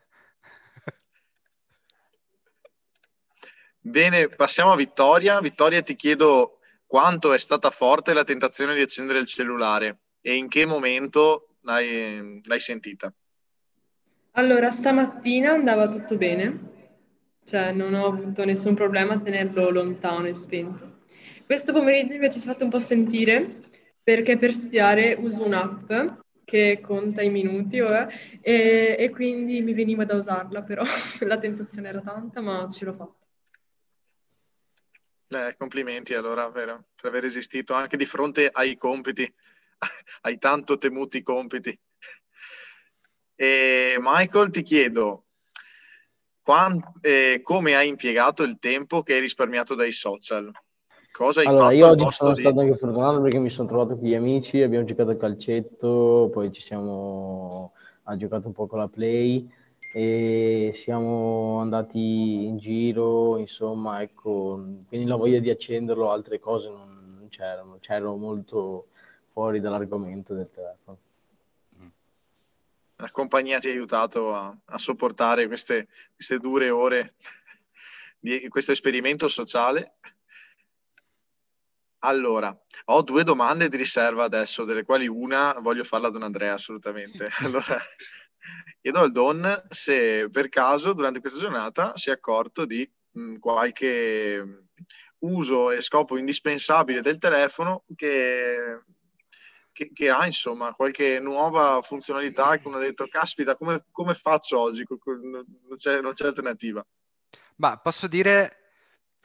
Bene, 3.81 4.29
passiamo 4.29 4.71
a 4.73 4.77
Vittoria. 4.77 5.41
Vittoria, 5.41 5.83
ti 5.83 5.97
chiedo 5.97 6.58
quanto 6.89 7.35
è 7.35 7.39
stata 7.39 7.71
forte 7.71 8.15
la 8.15 8.25
tentazione 8.25 8.75
di 8.75 8.81
accendere 8.81 9.19
il 9.19 9.27
cellulare 9.27 9.99
e 10.23 10.35
in 10.35 10.49
che 10.49 10.65
momento 10.65 11.57
l'hai, 11.61 12.41
l'hai 12.43 12.61
sentita? 12.61 13.13
Allora, 14.33 14.71
stamattina 14.71 15.53
andava 15.53 15.89
tutto 15.89 16.17
bene, 16.17 16.61
cioè 17.45 17.73
non 17.73 17.93
ho 17.93 18.07
avuto 18.07 18.45
nessun 18.45 18.75
problema 18.75 19.15
a 19.15 19.21
tenerlo 19.21 19.69
lontano 19.71 20.27
e 20.27 20.35
spento. 20.35 21.01
Questo 21.45 21.73
pomeriggio 21.73 22.15
invece 22.15 22.39
si 22.39 22.49
è 22.49 22.51
fatto 22.51 22.65
un 22.65 22.71
po' 22.71 22.79
sentire 22.79 23.67
perché 24.03 24.39
per 24.39 24.55
studiare 24.55 25.15
uso 25.19 25.45
un'app 25.45 25.93
che 26.45 26.81
conta 26.81 27.21
i 27.21 27.29
minuti 27.29 27.81
ora, 27.81 28.09
e, 28.41 28.97
e 28.99 29.11
quindi 29.11 29.61
mi 29.61 29.75
veniva 29.75 30.07
da 30.07 30.15
usarla, 30.15 30.63
però 30.63 30.83
la 31.21 31.39
tentazione 31.39 31.89
era 31.89 32.01
tanta, 32.01 32.41
ma 32.41 32.67
ce 32.71 32.87
l'ho 32.87 32.95
fatta. 32.95 33.18
Eh, 35.31 35.55
complimenti 35.59 36.15
allora 36.15 36.51
per, 36.51 36.85
per 36.95 37.11
aver 37.11 37.23
resistito 37.23 37.75
anche 37.75 37.99
di 37.99 38.07
fronte 38.07 38.49
ai 38.51 38.77
compiti, 38.77 39.31
ai 40.23 40.39
tanto 40.39 40.77
temuti 40.77 41.23
compiti. 41.23 41.79
E 43.41 43.97
Michael, 44.01 44.51
ti 44.51 44.63
chiedo 44.63 45.27
quan- 46.43 46.83
eh, 47.03 47.39
come 47.41 47.77
hai 47.77 47.87
impiegato 47.87 48.43
il 48.43 48.59
tempo 48.59 49.05
che 49.05 49.15
hai 49.15 49.21
risparmiato 49.21 49.77
dai 49.77 49.93
social? 49.93 50.51
Cosa 51.13 51.43
hai 51.43 51.47
Allora, 51.47 51.65
fatto 51.67 51.75
io 51.77 51.87
oggi 51.87 52.11
sono 52.11 52.35
di... 52.35 52.41
stato 52.41 52.59
anche 52.59 52.75
fortunato 52.75 53.21
perché 53.21 53.39
mi 53.39 53.49
sono 53.49 53.69
trovato 53.69 53.97
con 53.97 54.09
gli 54.09 54.15
amici, 54.15 54.61
abbiamo 54.61 54.85
giocato 54.85 55.13
a 55.13 55.17
calcetto, 55.17 56.31
poi 56.33 56.51
ci 56.51 56.61
siamo 56.61 57.75
ha 58.05 58.17
giocato 58.17 58.49
un 58.49 58.55
po' 58.55 58.67
con 58.67 58.79
la 58.79 58.89
Play 58.89 59.49
e 59.93 60.71
siamo 60.75 61.59
andati 61.61 62.45
in 62.45 62.59
giro, 62.59 63.39
insomma, 63.39 64.03
ecco, 64.03 64.63
quindi 64.87 65.07
la 65.07 65.17
voglia 65.17 65.39
di 65.41 65.51
accenderlo, 65.51 66.11
altre 66.11 66.39
cose 66.39 66.69
non, 66.69 67.17
non 67.19 67.29
c'erano, 67.29 67.79
c'ero 67.81 68.17
molto 68.17 68.89
fuori 69.33 69.61
dall'argomento 69.61 70.35
del 70.35 70.51
telefono. 70.51 70.99
La 73.01 73.11
compagnia 73.13 73.61
ti 73.61 73.69
ha 73.69 73.71
aiutato 73.71 74.35
a, 74.35 74.55
a 74.65 74.79
sopportare 74.79 75.47
queste, 75.47 75.87
queste 76.15 76.39
dure 76.39 76.69
ore 76.69 77.15
di 78.19 78.49
questo 78.49 78.73
esperimento 78.73 79.29
sociale. 79.29 79.95
Allora, 82.01 82.57
ho 82.87 83.03
due 83.03 83.23
domande 83.23 83.69
di 83.69 83.77
riserva 83.77 84.25
adesso, 84.25 84.65
delle 84.65 84.85
quali 84.85 85.07
una 85.07 85.57
voglio 85.61 85.85
farla 85.85 86.09
ad 86.09 86.15
Don 86.15 86.25
Andrea 86.25 86.55
assolutamente. 86.55 87.31
Allora, 87.43 87.79
chiedo 88.81 89.01
al 89.01 89.13
Don 89.13 89.67
se 89.69 90.29
per 90.31 90.49
caso 90.49 90.93
durante 90.93 91.21
questa 91.21 91.41
giornata 91.41 91.97
si 91.97 92.11
è 92.11 92.13
accorto 92.13 92.65
di 92.65 92.89
mh, 93.13 93.39
qualche 93.39 94.69
uso 95.21 95.71
e 95.71 95.81
scopo 95.81 96.17
indispensabile 96.17 97.01
del 97.01 97.19
telefono 97.19 97.85
che, 97.97 98.83
che, 99.73 99.91
che 99.93 100.09
ha, 100.09 100.27
insomma, 100.27 100.73
qualche 100.75 101.19
nuova 101.19 101.81
funzionalità 101.83 102.57
che 102.57 102.69
uno 102.69 102.77
ha 102.77 102.81
detto, 102.81 103.07
caspita, 103.09 103.57
come, 103.57 103.85
come 103.91 104.15
faccio 104.15 104.61
oggi? 104.61 104.85
Non 105.05 105.45
c'è, 105.75 106.01
non 106.01 106.13
c'è 106.13 106.27
alternativa. 106.27 106.85
Ma 107.57 107.77
posso 107.79 108.07
dire 108.07 108.57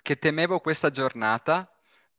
che 0.01 0.17
temevo 0.17 0.59
questa 0.59 0.89
giornata 0.89 1.67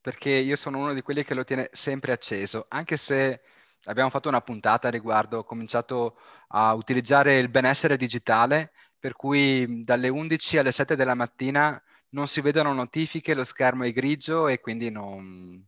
perché 0.00 0.30
io 0.30 0.54
sono 0.54 0.78
uno 0.78 0.94
di 0.94 1.02
quelli 1.02 1.24
che 1.24 1.34
lo 1.34 1.44
tiene 1.44 1.70
sempre 1.72 2.12
acceso, 2.12 2.66
anche 2.68 2.96
se 2.96 3.40
abbiamo 3.84 4.10
fatto 4.10 4.28
una 4.28 4.40
puntata 4.40 4.88
riguardo, 4.90 5.38
ho 5.38 5.44
cominciato 5.44 6.16
a 6.48 6.72
utilizzare 6.74 7.38
il 7.38 7.48
benessere 7.50 7.96
digitale, 7.96 8.72
per 8.98 9.14
cui 9.14 9.84
dalle 9.84 10.08
11 10.08 10.58
alle 10.58 10.72
7 10.72 10.96
della 10.96 11.14
mattina 11.14 11.80
non 12.10 12.26
si 12.28 12.40
vedono 12.40 12.72
notifiche, 12.72 13.34
lo 13.34 13.44
schermo 13.44 13.84
è 13.84 13.92
grigio 13.92 14.48
e 14.48 14.60
quindi 14.60 14.90
non, 14.90 15.62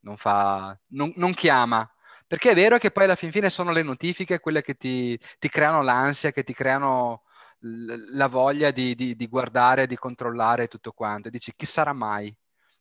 non 0.00 0.16
fa, 0.16 0.78
non, 0.88 1.12
non 1.16 1.32
chiama. 1.34 1.88
Perché 2.26 2.50
è 2.50 2.54
vero 2.54 2.78
che 2.78 2.90
poi 2.90 3.04
alla 3.04 3.14
fin 3.14 3.30
fine 3.30 3.48
sono 3.50 3.70
le 3.70 3.82
notifiche 3.82 4.40
quelle 4.40 4.62
che 4.62 4.74
ti, 4.74 5.18
ti 5.38 5.48
creano 5.48 5.82
l'ansia, 5.82 6.32
che 6.32 6.42
ti 6.44 6.52
creano 6.52 7.22
l- 7.60 8.16
la 8.16 8.26
voglia 8.26 8.70
di, 8.72 8.94
di- 8.94 9.14
di 9.14 9.26
guardare, 9.28 9.86
di 9.86 9.96
controllare 9.96 10.66
tutto 10.68 10.92
quanto. 10.92 11.28
E 11.28 11.30
dici, 11.30 11.52
chi 11.56 11.66
sarà 11.66 11.92
mai? 11.92 12.36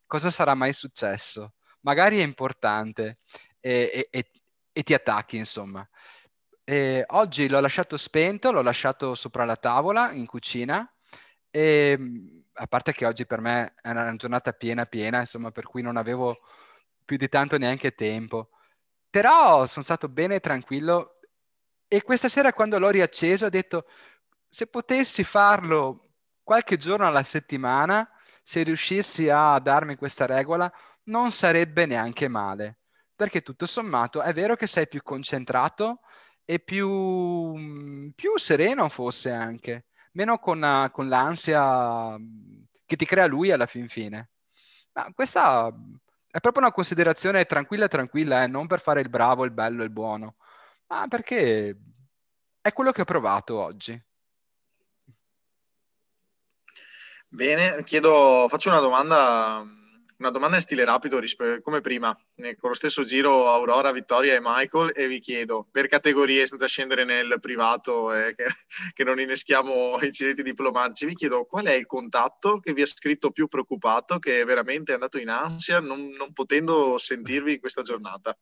Cosa 0.06 0.30
sarà 0.30 0.54
mai 0.56 0.74
successo? 0.74 1.54
Magari 1.82 2.20
è 2.20 2.24
importante 2.24 3.18
e, 3.60 3.92
e- 3.94 4.08
e- 4.10 4.32
e 4.78 4.84
ti 4.84 4.94
attacchi, 4.94 5.38
insomma. 5.38 5.88
E 6.66 7.06
oggi 7.08 7.48
l'ho 7.48 7.62
lasciato 7.62 7.96
spento, 7.96 8.52
l'ho 8.52 8.62
lasciato 8.62 9.16
sopra 9.16 9.46
la 9.46 9.56
tavola 9.56 10.12
in 10.12 10.26
cucina 10.26 10.86
e 11.50 11.98
a 12.52 12.68
parte 12.68 12.92
che 12.92 13.06
oggi 13.06 13.26
per 13.26 13.40
me 13.40 13.76
è 13.82 13.92
una 13.92 14.14
giornata 14.18 14.52
piena 14.52 14.86
piena, 14.86 15.22
insomma, 15.22 15.52
per 15.52 15.64
cui 15.64 15.82
non 15.82 15.96
avevo 15.96 16.42
più 17.06 17.16
di 17.16 17.30
tanto 17.30 17.58
neanche 17.58 17.96
tempo. 17.96 18.50
Però 19.10 19.66
sono 19.66 19.86
stato 19.86 20.10
bene 20.10 20.42
tranquillo 20.42 21.20
e 21.88 22.02
questa 22.04 22.28
sera 22.28 22.52
quando 22.52 22.78
l'ho 22.78 22.90
riacceso 22.90 23.46
ho 23.46 23.50
detto 23.50 23.86
se 24.50 24.68
potessi 24.68 25.24
farlo 25.24 26.04
qualche 26.44 26.76
giorno 26.76 27.08
alla 27.08 27.24
settimana, 27.24 28.10
se 28.44 28.64
riuscissi 28.64 29.30
a 29.30 29.58
darmi 29.60 29.96
questa 29.96 30.26
regola, 30.26 30.70
non 31.04 31.32
sarebbe 31.32 31.86
neanche 31.86 32.28
male. 32.28 32.80
Perché 33.16 33.42
tutto 33.42 33.66
sommato 33.66 34.22
è 34.22 34.34
vero 34.34 34.56
che 34.56 34.68
sei 34.68 34.88
più 34.88 35.02
concentrato 35.02 36.02
e 36.44 36.60
più, 36.60 37.54
più 38.14 38.38
sereno 38.38 38.90
forse 38.90 39.32
anche, 39.32 39.86
meno 40.12 40.38
con, 40.38 40.62
uh, 40.62 40.92
con 40.92 41.08
l'ansia 41.08 42.18
mm, 42.18 42.64
che 42.86 42.96
ti 42.96 43.06
crea 43.06 43.26
lui 43.26 43.52
alla 43.52 43.66
fin 43.66 43.88
fine. 43.88 44.30
Ma 44.94 45.12
questa 45.14 45.74
è 46.30 46.40
proprio 46.40 46.64
una 46.64 46.72
considerazione 46.74 47.46
tranquilla 47.46 47.88
tranquilla, 47.88 48.44
eh, 48.44 48.48
non 48.48 48.68
per 48.68 48.82
fare 48.82 49.02
il 49.02 49.10
bravo, 49.10 49.46
il 49.46 49.52
bello, 49.52 49.84
il 49.84 49.90
buono, 49.90 50.36
ma 50.88 51.08
perché 51.08 51.78
è 52.62 52.74
quello 52.74 52.92
che 52.92 53.02
ho 53.02 53.06
provato 53.06 53.58
oggi. 53.60 54.02
Bene, 57.28 57.84
chiedo, 57.84 58.48
faccio 58.50 58.70
una 58.70 58.80
domanda, 58.80 59.64
una 60.18 60.30
domanda 60.30 60.56
in 60.56 60.62
stile 60.62 60.86
rapido 60.86 61.20
risp- 61.20 61.62
come 61.62 61.82
prima, 61.82 62.16
eh, 62.36 62.56
con 62.58 62.70
lo 62.70 62.76
stesso 62.76 63.04
giro 63.04 63.50
Aurora, 63.50 63.92
Vittoria 63.92 64.34
e 64.34 64.40
Michael 64.42 64.92
e 64.96 65.08
vi 65.08 65.20
chiedo 65.20 65.68
per 65.70 65.88
categorie 65.88 66.46
senza 66.46 66.68
scendere 66.68 67.04
nel 67.04 67.38
privato 67.40 68.14
e 68.14 68.34
che, 68.36 68.46
che 68.94 69.04
non 69.04 69.20
inneschiamo 69.20 69.98
incidenti 70.02 70.44
diplomatici, 70.44 71.06
vi 71.06 71.16
chiedo 71.16 71.46
qual 71.46 71.66
è 71.66 71.74
il 71.74 71.86
contatto 71.86 72.60
che 72.60 72.74
vi 72.74 72.82
ha 72.82 72.86
scritto 72.86 73.32
più 73.32 73.48
preoccupato, 73.48 74.20
che 74.20 74.42
è 74.42 74.46
veramente 74.46 74.94
andato 74.94 75.18
in 75.18 75.30
ansia 75.30 75.80
non, 75.80 76.10
non 76.10 76.34
potendo 76.34 76.98
sentirvi 76.98 77.54
in 77.54 77.60
questa 77.60 77.82
giornata. 77.82 78.38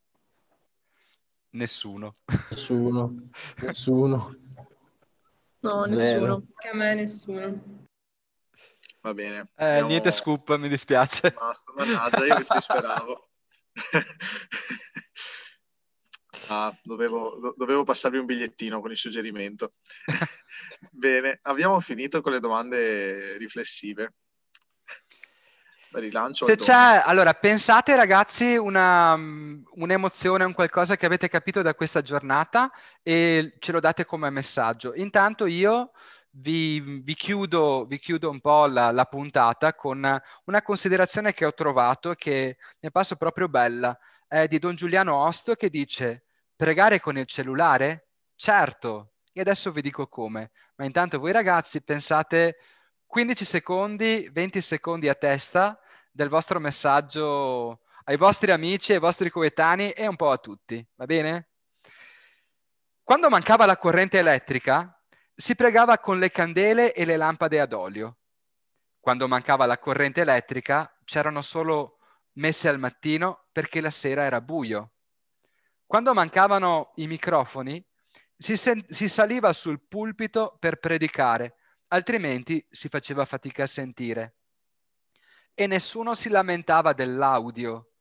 Nessuno. 1.52 2.16
Nessuno, 2.50 3.30
nessuno. 3.62 4.36
No, 5.60 5.86
nessuno. 5.86 6.34
Anche 6.34 6.68
a 6.70 6.76
me 6.76 6.94
nessuno. 6.96 7.83
Va 9.04 9.14
bene. 9.14 9.50
Eh, 9.58 9.66
Abbiamo- 9.66 9.88
niente 9.90 10.12
scoop, 10.12 10.56
mi 10.56 10.70
dispiace. 10.70 11.32
Basta, 11.32 11.74
mannaggia, 11.76 12.26
io 12.26 12.44
ci 12.44 12.60
speravo. 12.60 13.30
Ah, 16.50 16.76
dovevo, 16.84 17.38
do, 17.40 17.54
dovevo, 17.56 17.84
passarvi 17.84 18.18
un 18.18 18.26
bigliettino 18.26 18.82
con 18.82 18.92
il 18.92 18.98
suggerimento. 18.98 19.76
Bene, 20.92 21.40
abbiamo 21.44 21.80
finito 21.80 22.20
con 22.22 22.34
le 22.34 22.42
domande 22.42 23.38
riflessive. 23.38 24.14
Rilancio. 25.92 26.46
Se 26.46 26.58
c'è, 26.58 27.02
allora, 27.06 27.34
pensate 27.34 27.96
ragazzi 27.96 28.58
una, 28.58 29.14
un'emozione, 29.14 30.44
un 30.44 30.54
qualcosa 30.54 30.98
che 30.98 31.06
avete 31.06 31.30
capito 31.30 31.62
da 31.62 31.76
questa 31.76 32.02
giornata 32.02 32.70
e 33.02 33.56
ce 33.60 33.72
lo 33.72 33.80
date 33.80 34.04
come 34.04 34.30
messaggio. 34.30 34.94
Intanto 34.96 35.46
io 35.46 35.92
vi, 36.36 36.80
vi, 36.80 37.16
chiudo, 37.16 37.86
vi 37.86 38.00
chiudo, 38.00 38.30
un 38.30 38.40
po' 38.40 38.66
la, 38.66 38.92
la, 38.92 39.06
puntata 39.06 39.74
con 39.74 40.22
una 40.46 40.62
considerazione 40.62 41.34
che 41.34 41.46
ho 41.46 41.54
trovato 41.54 42.14
che 42.16 42.58
ne 42.80 42.92
passo 42.92 43.16
proprio 43.16 43.48
bella. 43.48 43.98
È 44.28 44.48
di 44.48 44.60
Don 44.60 44.76
Giuliano 44.76 45.16
Osto 45.16 45.56
che 45.56 45.70
dice 45.70 46.24
pregare 46.56 47.00
con 47.00 47.18
il 47.18 47.26
cellulare? 47.26 48.08
Certo, 48.36 49.14
e 49.32 49.42
adesso 49.42 49.72
vi 49.72 49.82
dico 49.82 50.08
come. 50.08 50.52
Ma 50.76 50.86
intanto 50.86 51.20
voi 51.20 51.32
ragazzi 51.32 51.82
pensate 51.84 52.58
15 53.06 53.46
secondi, 53.46 54.30
20 54.32 54.62
secondi 54.62 55.10
a 55.10 55.16
testa 55.16 55.80
del 56.12 56.30
vostro 56.30 56.60
messaggio 56.60 57.82
ai 58.06 58.18
vostri 58.18 58.52
amici, 58.52 58.94
ai 58.94 59.00
vostri 59.00 59.30
coetanei 59.30 59.92
e 59.92 60.08
un 60.08 60.16
po' 60.16 60.32
a 60.32 60.38
tutti, 60.38 60.86
va 60.96 61.06
bene? 61.06 61.50
Quando 63.04 63.30
mancava 63.30 63.66
la 63.66 63.78
corrente 63.78 64.18
elettrica, 64.18 64.98
si 65.44 65.56
pregava 65.56 66.00
con 66.00 66.20
le 66.20 66.32
candele 66.32 66.94
e 66.94 67.04
le 67.04 67.18
lampade 67.18 67.60
ad 67.60 67.74
olio. 67.74 68.20
Quando 68.98 69.28
mancava 69.28 69.66
la 69.66 69.78
corrente 69.78 70.22
elettrica, 70.22 70.90
c'erano 71.04 71.42
solo 71.42 71.98
messe 72.36 72.70
al 72.70 72.80
mattino 72.80 73.48
perché 73.52 73.82
la 73.82 73.90
sera 73.90 74.24
era 74.24 74.40
buio. 74.40 74.94
Quando 75.86 76.14
mancavano 76.14 76.94
i 76.96 77.08
microfoni, 77.08 77.86
si, 78.38 78.56
sen- 78.56 78.86
si 78.88 79.10
saliva 79.10 79.52
sul 79.52 79.86
pulpito 79.86 80.56
per 80.62 80.78
predicare, 80.78 81.56
altrimenti 81.90 82.66
si 82.70 82.88
faceva 82.88 83.26
fatica 83.26 83.64
a 83.64 83.68
sentire. 83.68 84.38
E 85.54 85.68
nessuno 85.68 86.16
si 86.16 86.30
lamentava 86.30 86.94
dell'audio, 86.94 87.96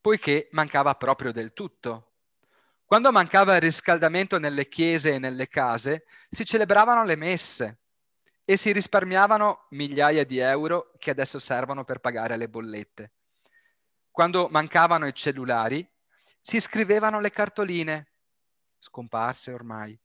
poiché 0.00 0.48
mancava 0.50 0.96
proprio 0.96 1.30
del 1.30 1.52
tutto. 1.52 2.13
Quando 2.94 3.10
mancava 3.10 3.56
il 3.56 3.60
riscaldamento 3.60 4.38
nelle 4.38 4.68
chiese 4.68 5.14
e 5.14 5.18
nelle 5.18 5.48
case, 5.48 6.04
si 6.30 6.44
celebravano 6.44 7.02
le 7.02 7.16
messe 7.16 7.80
e 8.44 8.56
si 8.56 8.70
risparmiavano 8.70 9.66
migliaia 9.70 10.24
di 10.24 10.38
euro 10.38 10.92
che 10.98 11.10
adesso 11.10 11.40
servono 11.40 11.82
per 11.82 11.98
pagare 11.98 12.36
le 12.36 12.48
bollette. 12.48 13.14
Quando 14.12 14.46
mancavano 14.48 15.08
i 15.08 15.12
cellulari, 15.12 15.84
si 16.40 16.60
scrivevano 16.60 17.18
le 17.18 17.30
cartoline, 17.30 18.12
scomparse 18.78 19.52
ormai. 19.52 19.98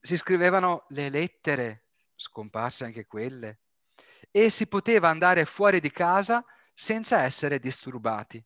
Si 0.00 0.16
scrivevano 0.16 0.86
le 0.88 1.08
lettere, 1.08 1.84
scomparse 2.16 2.84
anche 2.84 3.06
quelle. 3.06 3.60
E 4.32 4.50
si 4.50 4.66
poteva 4.66 5.08
andare 5.08 5.44
fuori 5.44 5.78
di 5.78 5.92
casa 5.92 6.44
senza 6.74 7.22
essere 7.22 7.60
disturbati. 7.60 8.44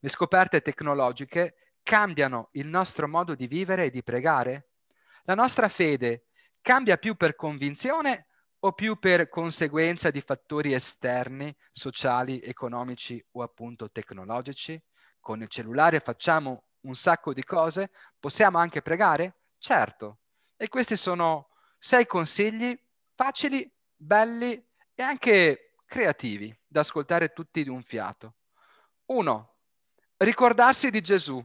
Le 0.00 0.08
scoperte 0.10 0.60
tecnologiche 0.60 1.67
cambiano 1.82 2.48
il 2.52 2.66
nostro 2.66 3.08
modo 3.08 3.34
di 3.34 3.46
vivere 3.46 3.86
e 3.86 3.90
di 3.90 4.02
pregare? 4.02 4.70
La 5.24 5.34
nostra 5.34 5.68
fede 5.68 6.26
cambia 6.60 6.96
più 6.96 7.14
per 7.14 7.34
convinzione 7.34 8.26
o 8.60 8.72
più 8.72 8.98
per 8.98 9.28
conseguenza 9.28 10.10
di 10.10 10.20
fattori 10.20 10.72
esterni, 10.72 11.54
sociali, 11.70 12.40
economici 12.40 13.24
o 13.32 13.42
appunto 13.42 13.90
tecnologici? 13.90 14.80
Con 15.20 15.42
il 15.42 15.48
cellulare 15.48 16.00
facciamo 16.00 16.64
un 16.80 16.94
sacco 16.94 17.32
di 17.32 17.44
cose, 17.44 17.90
possiamo 18.18 18.58
anche 18.58 18.82
pregare? 18.82 19.42
Certo. 19.58 20.20
E 20.56 20.68
questi 20.68 20.96
sono 20.96 21.50
sei 21.78 22.06
consigli 22.06 22.76
facili, 23.14 23.70
belli 23.94 24.52
e 24.94 25.02
anche 25.02 25.74
creativi 25.86 26.56
da 26.66 26.80
ascoltare 26.80 27.32
tutti 27.32 27.62
di 27.62 27.68
un 27.68 27.82
fiato. 27.82 28.34
Uno, 29.06 29.56
ricordarsi 30.18 30.90
di 30.90 31.00
Gesù. 31.00 31.44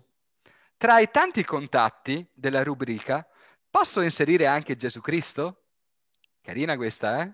Tra 0.77 0.99
i 0.99 1.09
tanti 1.11 1.43
contatti 1.43 2.27
della 2.33 2.63
rubrica, 2.63 3.25
posso 3.69 4.01
inserire 4.01 4.47
anche 4.47 4.75
Gesù 4.75 5.01
Cristo? 5.01 5.63
Carina 6.41 6.75
questa, 6.75 7.21
eh? 7.21 7.33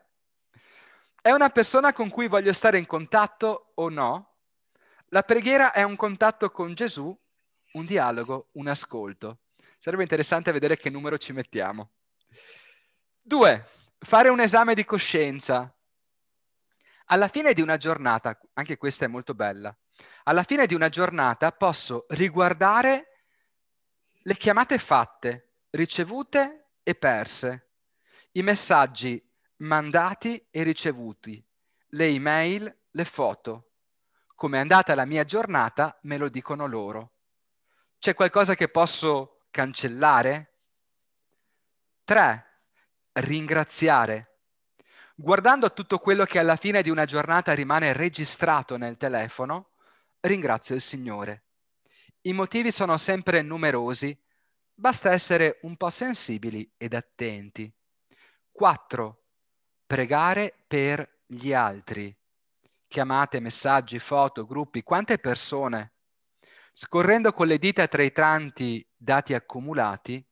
È 1.22 1.32
una 1.32 1.50
persona 1.50 1.92
con 1.92 2.10
cui 2.10 2.28
voglio 2.28 2.54
stare 2.54 2.78
in 2.78 2.86
contatto 2.86 3.72
o 3.76 3.90
no? 3.90 4.36
La 5.10 5.24
preghiera 5.24 5.74
è 5.74 5.84
un 5.84 5.96
contatto 5.96 6.50
con 6.52 6.74
Gesù, 6.74 7.18
un 7.74 7.86
dialogo, 7.86 8.50
un 8.54 8.68
ascolto. 8.68 9.40
Sarebbe 9.78 10.04
interessante 10.04 10.52
vedere 10.52 10.78
che 10.78 10.90
numero 10.90 11.18
ci 11.18 11.34
mettiamo. 11.34 11.92
Due, 13.20 13.66
fare 13.98 14.30
un 14.30 14.40
esame 14.40 14.76
di 14.76 14.86
coscienza. 14.86 15.74
Alla 17.06 17.28
fine 17.28 17.54
di 17.54 17.62
una 17.62 17.78
giornata, 17.78 18.40
anche 18.54 18.78
questa 18.78 19.06
è 19.06 19.08
molto 19.08 19.34
bella, 19.34 19.76
alla 20.24 20.44
fine 20.44 20.68
di 20.68 20.76
una 20.76 20.90
giornata 20.90 21.52
posso 21.52 22.06
riguardare 22.10 23.09
le 24.30 24.38
chiamate 24.38 24.78
fatte, 24.78 25.54
ricevute 25.72 26.74
e 26.84 26.94
perse, 26.94 27.72
i 28.34 28.44
messaggi 28.44 29.20
mandati 29.58 30.46
e 30.52 30.62
ricevuti, 30.62 31.44
le 31.94 32.06
email, 32.06 32.78
le 32.92 33.06
foto. 33.06 33.72
Come 34.36 34.58
è 34.58 34.62
andata 34.62 34.94
la 34.94 35.06
mia 35.06 35.24
giornata 35.24 35.98
me 36.04 36.18
lo 36.20 36.30
dicono 36.30 36.68
loro. 36.68 37.14
C'è 37.98 38.14
qualcosa 38.14 38.54
che 38.54 38.68
posso 38.70 39.40
cancellare? 39.50 40.58
3. 42.04 42.46
Ringraziare. 43.14 44.42
Guardando 45.16 45.74
tutto 45.74 45.98
quello 45.98 46.26
che 46.26 46.38
alla 46.38 46.56
fine 46.56 46.84
di 46.84 46.92
una 46.92 47.06
giornata 47.06 47.54
rimane 47.54 47.94
registrato 47.94 48.78
nel 48.78 48.96
telefono, 48.96 49.72
ringrazio 50.20 50.76
il 50.76 50.82
Signore. 50.82 51.46
I 52.22 52.34
motivi 52.34 52.72
sono 52.72 52.98
sempre 52.98 53.42
numerosi, 53.42 54.18
basta 54.74 55.12
essere 55.12 55.60
un 55.62 55.78
po' 55.78 55.90
sensibili 55.90 56.70
ed 56.76 56.94
attenti. 56.94 57.72
4. 58.52 59.24
Pregare 59.86 60.54
per 60.68 61.22
gli 61.26 61.54
altri. 61.54 62.14
Chiamate, 62.88 63.40
messaggi, 63.40 64.00
foto, 64.00 64.46
gruppi, 64.46 64.84
quante 64.84 65.18
persone? 65.18 65.94
Scorrendo 66.74 67.32
con 67.32 67.48
le 67.48 67.58
dita 67.58 67.88
tra 67.88 68.04
i 68.04 68.12
tanti 68.12 68.86
dati 68.98 69.34
accumulati, 69.34 70.26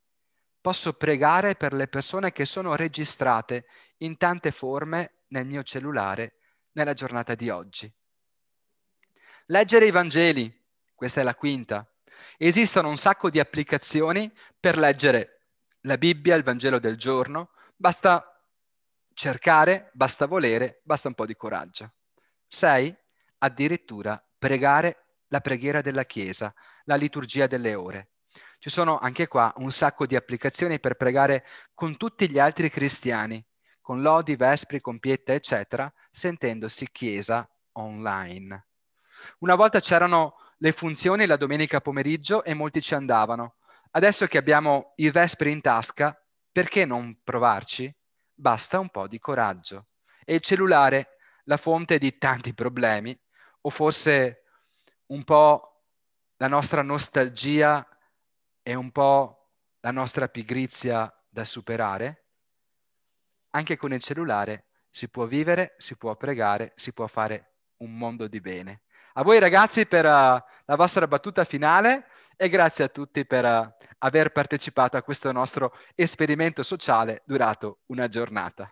posso 0.59 0.91
pregare 0.93 1.55
per 1.55 1.71
le 1.71 1.87
persone 1.87 2.33
che 2.33 2.43
sono 2.43 2.75
registrate 2.75 3.65
in 3.99 4.17
tante 4.17 4.51
forme 4.51 5.19
nel 5.27 5.45
mio 5.45 5.63
cellulare 5.63 6.33
nella 6.73 6.93
giornata 6.93 7.33
di 7.33 7.49
oggi. 7.49 7.89
Leggere 9.45 9.85
i 9.85 9.91
Vangeli, 9.91 10.65
questa 10.97 11.21
è 11.21 11.23
la 11.23 11.35
quinta. 11.35 11.87
Esistono 12.37 12.89
un 12.89 12.97
sacco 12.97 13.29
di 13.29 13.39
applicazioni 13.39 14.33
per 14.59 14.79
leggere 14.79 15.43
la 15.81 15.95
Bibbia, 15.95 16.35
il 16.35 16.41
Vangelo 16.41 16.79
del 16.79 16.97
giorno. 16.97 17.51
Basta 17.75 18.41
cercare, 19.13 19.91
basta 19.93 20.25
volere, 20.25 20.81
basta 20.83 21.07
un 21.07 21.13
po' 21.13 21.27
di 21.27 21.35
coraggio. 21.35 21.93
Sei, 22.47 22.93
addirittura 23.37 24.19
pregare 24.39 25.19
la 25.27 25.39
preghiera 25.39 25.81
della 25.81 26.03
Chiesa, 26.03 26.51
la 26.85 26.95
liturgia 26.95 27.45
delle 27.45 27.75
ore. 27.75 28.09
Ci 28.57 28.71
sono 28.71 28.97
anche 28.97 29.27
qua 29.27 29.53
un 29.57 29.69
sacco 29.69 30.07
di 30.07 30.15
applicazioni 30.15 30.79
per 30.79 30.95
pregare 30.95 31.45
con 31.75 31.95
tutti 31.95 32.27
gli 32.27 32.39
altri 32.39 32.71
cristiani, 32.71 33.45
con 33.81 34.01
lodi, 34.01 34.35
vespri, 34.35 34.81
compiette, 34.81 35.35
eccetera, 35.35 35.93
sentendosi 36.09 36.89
Chiesa 36.91 37.47
online. 37.73 38.65
Una 39.39 39.53
volta 39.53 39.79
c'erano 39.79 40.35
le 40.57 40.71
funzioni 40.71 41.25
la 41.25 41.37
domenica 41.37 41.81
pomeriggio 41.81 42.43
e 42.43 42.53
molti 42.53 42.81
ci 42.81 42.95
andavano. 42.95 43.57
Adesso 43.91 44.27
che 44.27 44.37
abbiamo 44.37 44.93
i 44.95 45.09
Vespri 45.09 45.51
in 45.51 45.61
tasca, 45.61 46.19
perché 46.51 46.85
non 46.85 47.19
provarci? 47.23 47.93
Basta 48.33 48.79
un 48.79 48.89
po' 48.89 49.07
di 49.07 49.19
coraggio. 49.19 49.87
E 50.25 50.35
il 50.35 50.41
cellulare, 50.41 51.17
la 51.43 51.57
fonte 51.57 51.97
di 51.97 52.17
tanti 52.17 52.53
problemi, 52.53 53.17
o 53.61 53.69
forse 53.69 54.43
un 55.07 55.23
po' 55.23 55.83
la 56.37 56.47
nostra 56.47 56.81
nostalgia 56.81 57.87
e 58.61 58.73
un 58.75 58.91
po' 58.91 59.51
la 59.79 59.91
nostra 59.91 60.27
pigrizia 60.27 61.11
da 61.29 61.45
superare? 61.45 62.25
Anche 63.51 63.77
con 63.77 63.93
il 63.93 64.01
cellulare 64.01 64.65
si 64.89 65.09
può 65.09 65.25
vivere, 65.25 65.75
si 65.77 65.95
può 65.97 66.15
pregare, 66.15 66.73
si 66.75 66.93
può 66.93 67.07
fare 67.07 67.53
un 67.77 67.95
mondo 67.97 68.27
di 68.27 68.41
bene. 68.41 68.81
A 69.17 69.23
voi 69.23 69.39
ragazzi 69.39 69.87
per 69.87 70.05
uh, 70.05 70.09
la 70.09 70.75
vostra 70.75 71.07
battuta 71.07 71.43
finale 71.43 72.05
e 72.35 72.49
grazie 72.49 72.83
a 72.83 72.87
tutti 72.87 73.25
per 73.25 73.45
uh, 73.45 73.85
aver 73.97 74.31
partecipato 74.31 74.95
a 74.95 75.01
questo 75.01 75.31
nostro 75.31 75.73
esperimento 75.95 76.61
sociale 76.61 77.23
durato 77.25 77.79
una 77.87 78.07
giornata. 78.07 78.71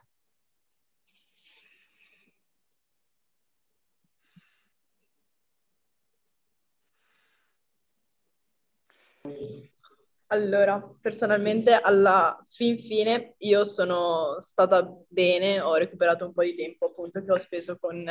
Allora, 10.30 10.82
personalmente 11.00 11.72
alla 11.72 12.44
fin 12.50 12.80
fine 12.80 13.36
io 13.40 13.64
sono 13.64 14.38
stata 14.40 14.84
bene, 15.08 15.62
ho 15.62 15.76
recuperato 15.76 16.26
un 16.26 16.34
po' 16.34 16.42
di 16.42 16.56
tempo 16.56 16.88
appunto 16.88 17.22
che 17.22 17.32
ho 17.32 17.38
speso 17.38 17.78
con 17.78 18.04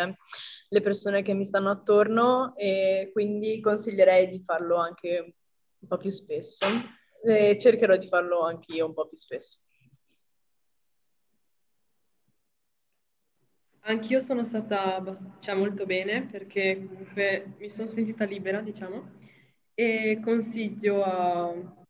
le 0.69 0.81
persone 0.81 1.23
che 1.23 1.35
mi 1.35 1.45
stanno 1.45 1.71
attorno 1.71 2.55
e 2.57 3.11
quindi 3.13 3.61
consiglierei 3.61 4.29
di 4.29 4.41
farlo 4.41 4.77
anche 4.77 5.35
un 5.81 5.89
po' 5.89 5.97
più 5.97 6.11
spesso 6.11 6.67
e 7.25 7.59
cercherò 7.59 7.97
di 7.97 8.07
farlo 8.07 8.43
anche 8.43 8.73
io 8.75 8.87
un 8.87 8.95
po' 8.95 9.09
più 9.09 9.17
spesso. 9.17 9.59
Anch'io 13.87 14.21
sono 14.21 14.45
stata 14.45 15.03
cioè, 15.41 15.55
molto 15.55 15.85
bene 15.85 16.27
perché 16.31 16.87
comunque 16.87 17.55
mi 17.59 17.69
sono 17.69 17.89
sentita 17.89 18.25
libera, 18.25 18.61
diciamo, 18.61 19.11
e 19.75 20.21
consiglio 20.23 21.03
a 21.03 21.84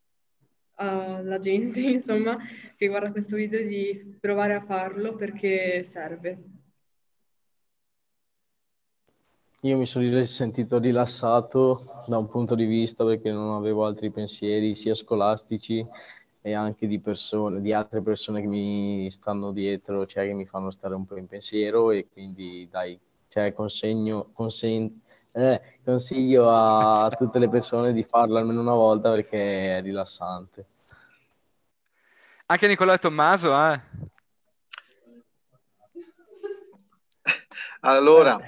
alla 0.77 1.39
gente, 1.39 1.81
insomma, 1.91 2.37
che 2.77 2.89
guarda 2.89 3.11
questo 3.11 3.37
video 3.37 3.63
di 3.67 4.17
provare 4.21 4.55
a 4.55 4.61
farlo 4.61 5.15
perché 5.15 5.83
serve. 5.83 6.39
Io 9.63 9.79
mi 9.79 9.87
sono 9.87 10.25
sentito 10.25 10.79
rilassato 10.79 11.81
da 12.07 12.19
un 12.19 12.29
punto 12.29 12.55
di 12.55 12.67
vista 12.67 13.03
perché 13.05 13.31
non 13.33 13.55
avevo 13.55 13.87
altri 13.87 14.11
pensieri, 14.11 14.75
sia 14.75 14.95
scolastici 14.95 15.85
e 16.43 16.53
anche 16.53 16.87
di 16.87 17.01
persone, 17.01 17.63
di 17.63 17.73
altre 17.73 18.03
persone 18.03 18.43
che 18.43 18.47
mi 18.47 19.11
stanno 19.11 19.53
dietro, 19.53 20.05
cioè 20.05 20.27
che 20.27 20.35
mi 20.35 20.45
fanno 20.45 20.71
stare 20.71 20.95
un 20.95 21.07
po' 21.07 21.17
in 21.17 21.27
pensiero 21.27 21.91
e 21.91 22.07
quindi 22.13 22.69
dai, 22.71 22.99
cioè 23.29 23.55
consegno, 23.55 24.29
consen- 24.35 25.01
eh, 25.37 25.79
consiglio 25.85 26.49
a 26.49 27.11
tutte 27.11 27.41
le 27.41 27.49
persone 27.49 27.93
di 27.93 28.05
farlo 28.05 28.39
almeno 28.39 28.61
una 28.61 28.75
volta 28.75 29.11
perché 29.11 29.79
è 29.79 29.83
rilassante. 29.83 30.67
Anche 32.47 32.69
Nicolò 32.69 32.93
e 32.93 32.99
Tommaso, 32.99 33.53
eh? 33.53 33.81
Allora, 37.81 38.41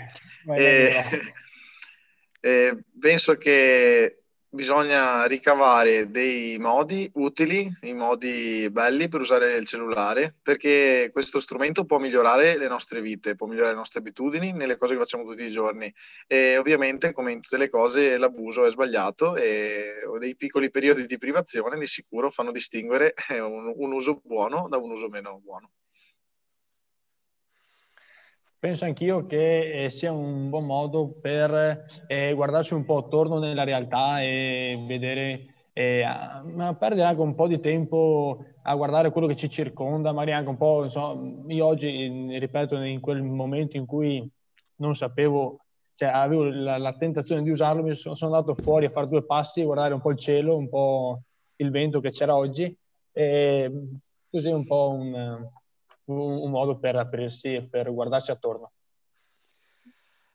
eh, 0.55 0.92
eh, 2.40 2.85
penso 3.01 3.37
che 3.37 4.22
bisogna 4.57 5.27
ricavare 5.27 6.11
dei 6.11 6.59
modi 6.59 7.09
utili, 7.14 7.71
i 7.83 7.92
modi 7.92 8.69
belli 8.71 9.07
per 9.07 9.21
usare 9.21 9.55
il 9.57 9.66
cellulare, 9.66 10.35
perché 10.42 11.11
questo 11.12 11.38
strumento 11.38 11.85
può 11.85 11.99
migliorare 11.99 12.57
le 12.57 12.66
nostre 12.66 13.01
vite, 13.01 13.37
può 13.37 13.47
migliorare 13.47 13.75
le 13.75 13.79
nostre 13.79 14.01
abitudini 14.01 14.53
nelle 14.53 14.77
cose 14.77 14.95
che 14.95 15.01
facciamo 15.01 15.25
tutti 15.25 15.45
i 15.45 15.51
giorni. 15.51 15.92
E 16.27 16.57
ovviamente, 16.57 17.12
come 17.12 17.33
in 17.33 17.40
tutte 17.42 17.59
le 17.59 17.69
cose, 17.69 18.16
l'abuso 18.16 18.64
è 18.64 18.71
sbagliato 18.71 19.37
e 19.37 19.92
dei 20.19 20.35
piccoli 20.35 20.71
periodi 20.71 21.07
di 21.07 21.19
privazione 21.19 21.79
di 21.79 21.87
sicuro 21.87 22.31
fanno 22.31 22.51
distinguere 22.51 23.14
un, 23.29 23.73
un 23.77 23.92
uso 23.92 24.21
buono 24.25 24.66
da 24.69 24.79
un 24.79 24.90
uso 24.90 25.09
meno 25.09 25.38
buono. 25.45 25.71
Penso 28.66 28.85
anch'io 28.85 29.26
che 29.26 29.85
eh, 29.85 29.90
sia 29.90 30.11
un 30.11 30.50
buon 30.50 30.66
modo 30.66 31.14
per 31.20 31.87
eh, 32.09 32.33
guardarsi 32.35 32.74
un 32.74 32.85
po' 32.85 32.96
attorno 32.96 33.38
nella 33.38 33.62
realtà 33.62 34.20
e 34.22 34.76
vedere, 34.88 35.68
eh, 35.72 36.05
ma 36.52 36.74
perdere 36.74 37.07
anche 37.07 37.20
un 37.20 37.37
po' 37.37 37.46
di 37.46 37.61
tempo 37.61 38.44
a 38.62 38.74
guardare 38.74 39.12
quello 39.12 39.29
che 39.29 39.37
ci 39.37 39.48
circonda, 39.48 40.11
magari 40.11 40.33
anche 40.33 40.48
un 40.48 40.57
po', 40.57 40.83
insomma, 40.83 41.44
io 41.46 41.64
oggi, 41.64 42.37
ripeto, 42.40 42.76
in 42.83 42.98
quel 42.98 43.22
momento 43.22 43.76
in 43.76 43.87
cui 43.87 44.29
non 44.79 44.96
sapevo, 44.96 45.61
cioè 45.94 46.09
avevo 46.09 46.42
la, 46.50 46.76
la 46.76 46.96
tentazione 46.96 47.44
di 47.44 47.50
usarlo, 47.50 47.85
mi 47.85 47.94
sono, 47.94 48.16
sono, 48.16 48.35
andato 48.35 48.61
fuori 48.61 48.87
a 48.87 48.90
fare 48.90 49.07
due 49.07 49.24
passi, 49.24 49.62
guardare 49.62 49.94
un 49.94 50.00
po' 50.00 50.11
il 50.11 50.18
cielo, 50.18 50.57
un 50.57 50.68
po' 50.68 51.20
il 51.55 51.70
vento 51.70 52.00
che 52.00 52.11
c'era 52.11 52.35
oggi, 52.35 52.76
e 53.12 53.70
così 54.29 54.48
un 54.48 54.66
po' 54.66 54.90
un 54.90 55.50
un, 56.07 56.19
un 56.19 56.51
modo 56.51 56.79
per 56.79 56.97
aprirsi 56.97 57.55
e 57.55 57.62
per 57.62 57.92
guardarsi 57.92 58.31
attorno. 58.31 58.73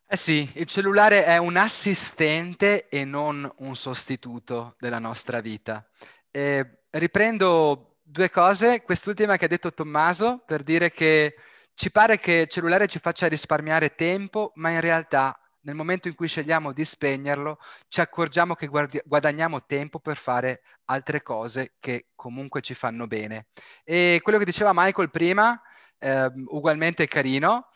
Eh 0.08 0.18
sì, 0.18 0.50
il 0.56 0.66
cellulare 0.66 1.24
è 1.24 1.38
un 1.38 1.56
assistente 1.56 2.90
e 2.90 3.06
non 3.06 3.50
un 3.60 3.76
sostituto 3.76 4.76
della 4.78 5.00
nostra 5.00 5.40
vita. 5.40 5.88
E 6.30 6.84
riprendo 6.90 8.00
due 8.04 8.30
cose, 8.30 8.82
quest'ultima 8.82 9.38
che 9.38 9.46
ha 9.46 9.48
detto 9.48 9.74
Tommaso, 9.74 10.44
per 10.46 10.64
dire 10.64 10.92
che 10.92 11.36
ci 11.74 11.92
pare 11.92 12.20
che 12.20 12.34
il 12.34 12.48
cellulare 12.48 12.88
ci 12.88 13.00
faccia 13.00 13.28
risparmiare 13.28 13.96
tempo, 13.96 14.52
ma 14.56 14.72
in 14.72 14.82
realtà 14.82 15.40
nel 15.62 15.76
momento 15.76 16.08
in 16.08 16.16
cui 16.16 16.28
scegliamo 16.28 16.72
di 16.74 16.84
spegnerlo, 16.86 17.60
ci 17.88 18.02
accorgiamo 18.02 18.56
che 18.56 18.68
guardi- 18.68 19.02
guadagniamo 19.04 19.66
tempo 19.66 20.00
per 20.00 20.18
fare 20.18 20.62
altre 20.86 21.22
cose 21.22 21.74
che 21.80 22.08
comunque 22.16 22.62
ci 22.62 22.74
fanno 22.74 23.08
bene. 23.08 23.48
E 23.84 24.20
quello 24.24 24.38
che 24.38 24.46
diceva 24.46 24.72
Michael 24.74 25.12
prima, 25.12 25.60
eh, 26.00 26.32
ugualmente 26.48 27.08
carino, 27.08 27.68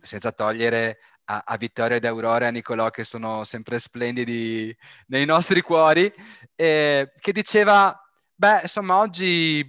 senza 0.00 0.32
togliere 0.32 0.98
a, 1.24 1.42
a 1.46 1.56
Vittorio 1.56 1.96
ed 1.96 2.04
Aurora 2.04 2.46
e 2.46 2.48
a 2.48 2.50
Nicolò 2.50 2.90
che 2.90 3.04
sono 3.04 3.44
sempre 3.44 3.78
splendidi 3.78 4.76
nei 5.06 5.24
nostri 5.24 5.60
cuori, 5.60 6.12
eh, 6.56 7.12
che 7.16 7.32
diceva 7.32 7.96
Beh, 8.40 8.60
insomma, 8.62 8.96
oggi 8.98 9.66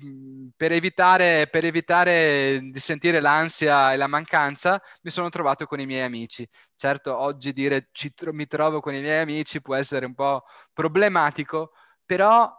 per 0.55 0.71
evitare, 0.71 1.47
per 1.49 1.65
evitare, 1.65 2.57
di 2.71 2.79
sentire 2.79 3.19
l'ansia 3.19 3.91
e 3.91 3.97
la 3.97 4.07
mancanza, 4.07 4.81
mi 5.01 5.11
sono 5.11 5.27
trovato 5.27 5.65
con 5.65 5.81
i 5.81 5.85
miei 5.85 6.03
amici. 6.03 6.47
Certo, 6.77 7.17
oggi 7.17 7.51
dire 7.51 7.89
ci, 7.91 8.13
mi 8.31 8.47
trovo 8.47 8.79
con 8.79 8.93
i 8.95 9.01
miei 9.01 9.19
amici 9.19 9.59
può 9.61 9.75
essere 9.75 10.05
un 10.05 10.13
po' 10.13 10.43
problematico, 10.71 11.73
però 12.05 12.49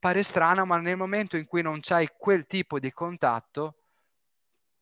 pare 0.00 0.22
strano, 0.24 0.64
ma 0.66 0.78
nel 0.78 0.96
momento 0.96 1.36
in 1.36 1.44
cui 1.46 1.62
non 1.62 1.78
c'hai 1.80 2.08
quel 2.18 2.46
tipo 2.46 2.80
di 2.80 2.90
contatto, 2.92 3.79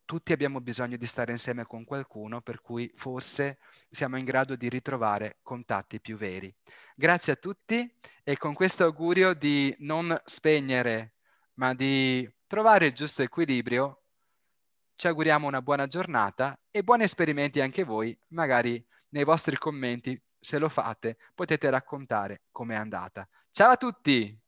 tutti 0.08 0.32
abbiamo 0.32 0.62
bisogno 0.62 0.96
di 0.96 1.04
stare 1.04 1.32
insieme 1.32 1.66
con 1.66 1.84
qualcuno, 1.84 2.40
per 2.40 2.62
cui 2.62 2.90
forse 2.94 3.58
siamo 3.90 4.16
in 4.16 4.24
grado 4.24 4.56
di 4.56 4.70
ritrovare 4.70 5.36
contatti 5.42 6.00
più 6.00 6.16
veri. 6.16 6.50
Grazie 6.96 7.34
a 7.34 7.36
tutti 7.36 7.94
e 8.24 8.38
con 8.38 8.54
questo 8.54 8.84
augurio 8.84 9.34
di 9.34 9.76
non 9.80 10.18
spegnere, 10.24 11.16
ma 11.56 11.74
di 11.74 12.26
trovare 12.46 12.86
il 12.86 12.94
giusto 12.94 13.20
equilibrio, 13.20 14.04
ci 14.96 15.08
auguriamo 15.08 15.46
una 15.46 15.60
buona 15.60 15.86
giornata 15.86 16.58
e 16.70 16.82
buoni 16.82 17.02
esperimenti 17.02 17.60
anche 17.60 17.84
voi, 17.84 18.18
magari 18.28 18.82
nei 19.10 19.24
vostri 19.24 19.58
commenti, 19.58 20.18
se 20.40 20.56
lo 20.58 20.70
fate, 20.70 21.18
potete 21.34 21.68
raccontare 21.68 22.44
com'è 22.50 22.74
andata. 22.74 23.28
Ciao 23.50 23.72
a 23.72 23.76
tutti! 23.76 24.47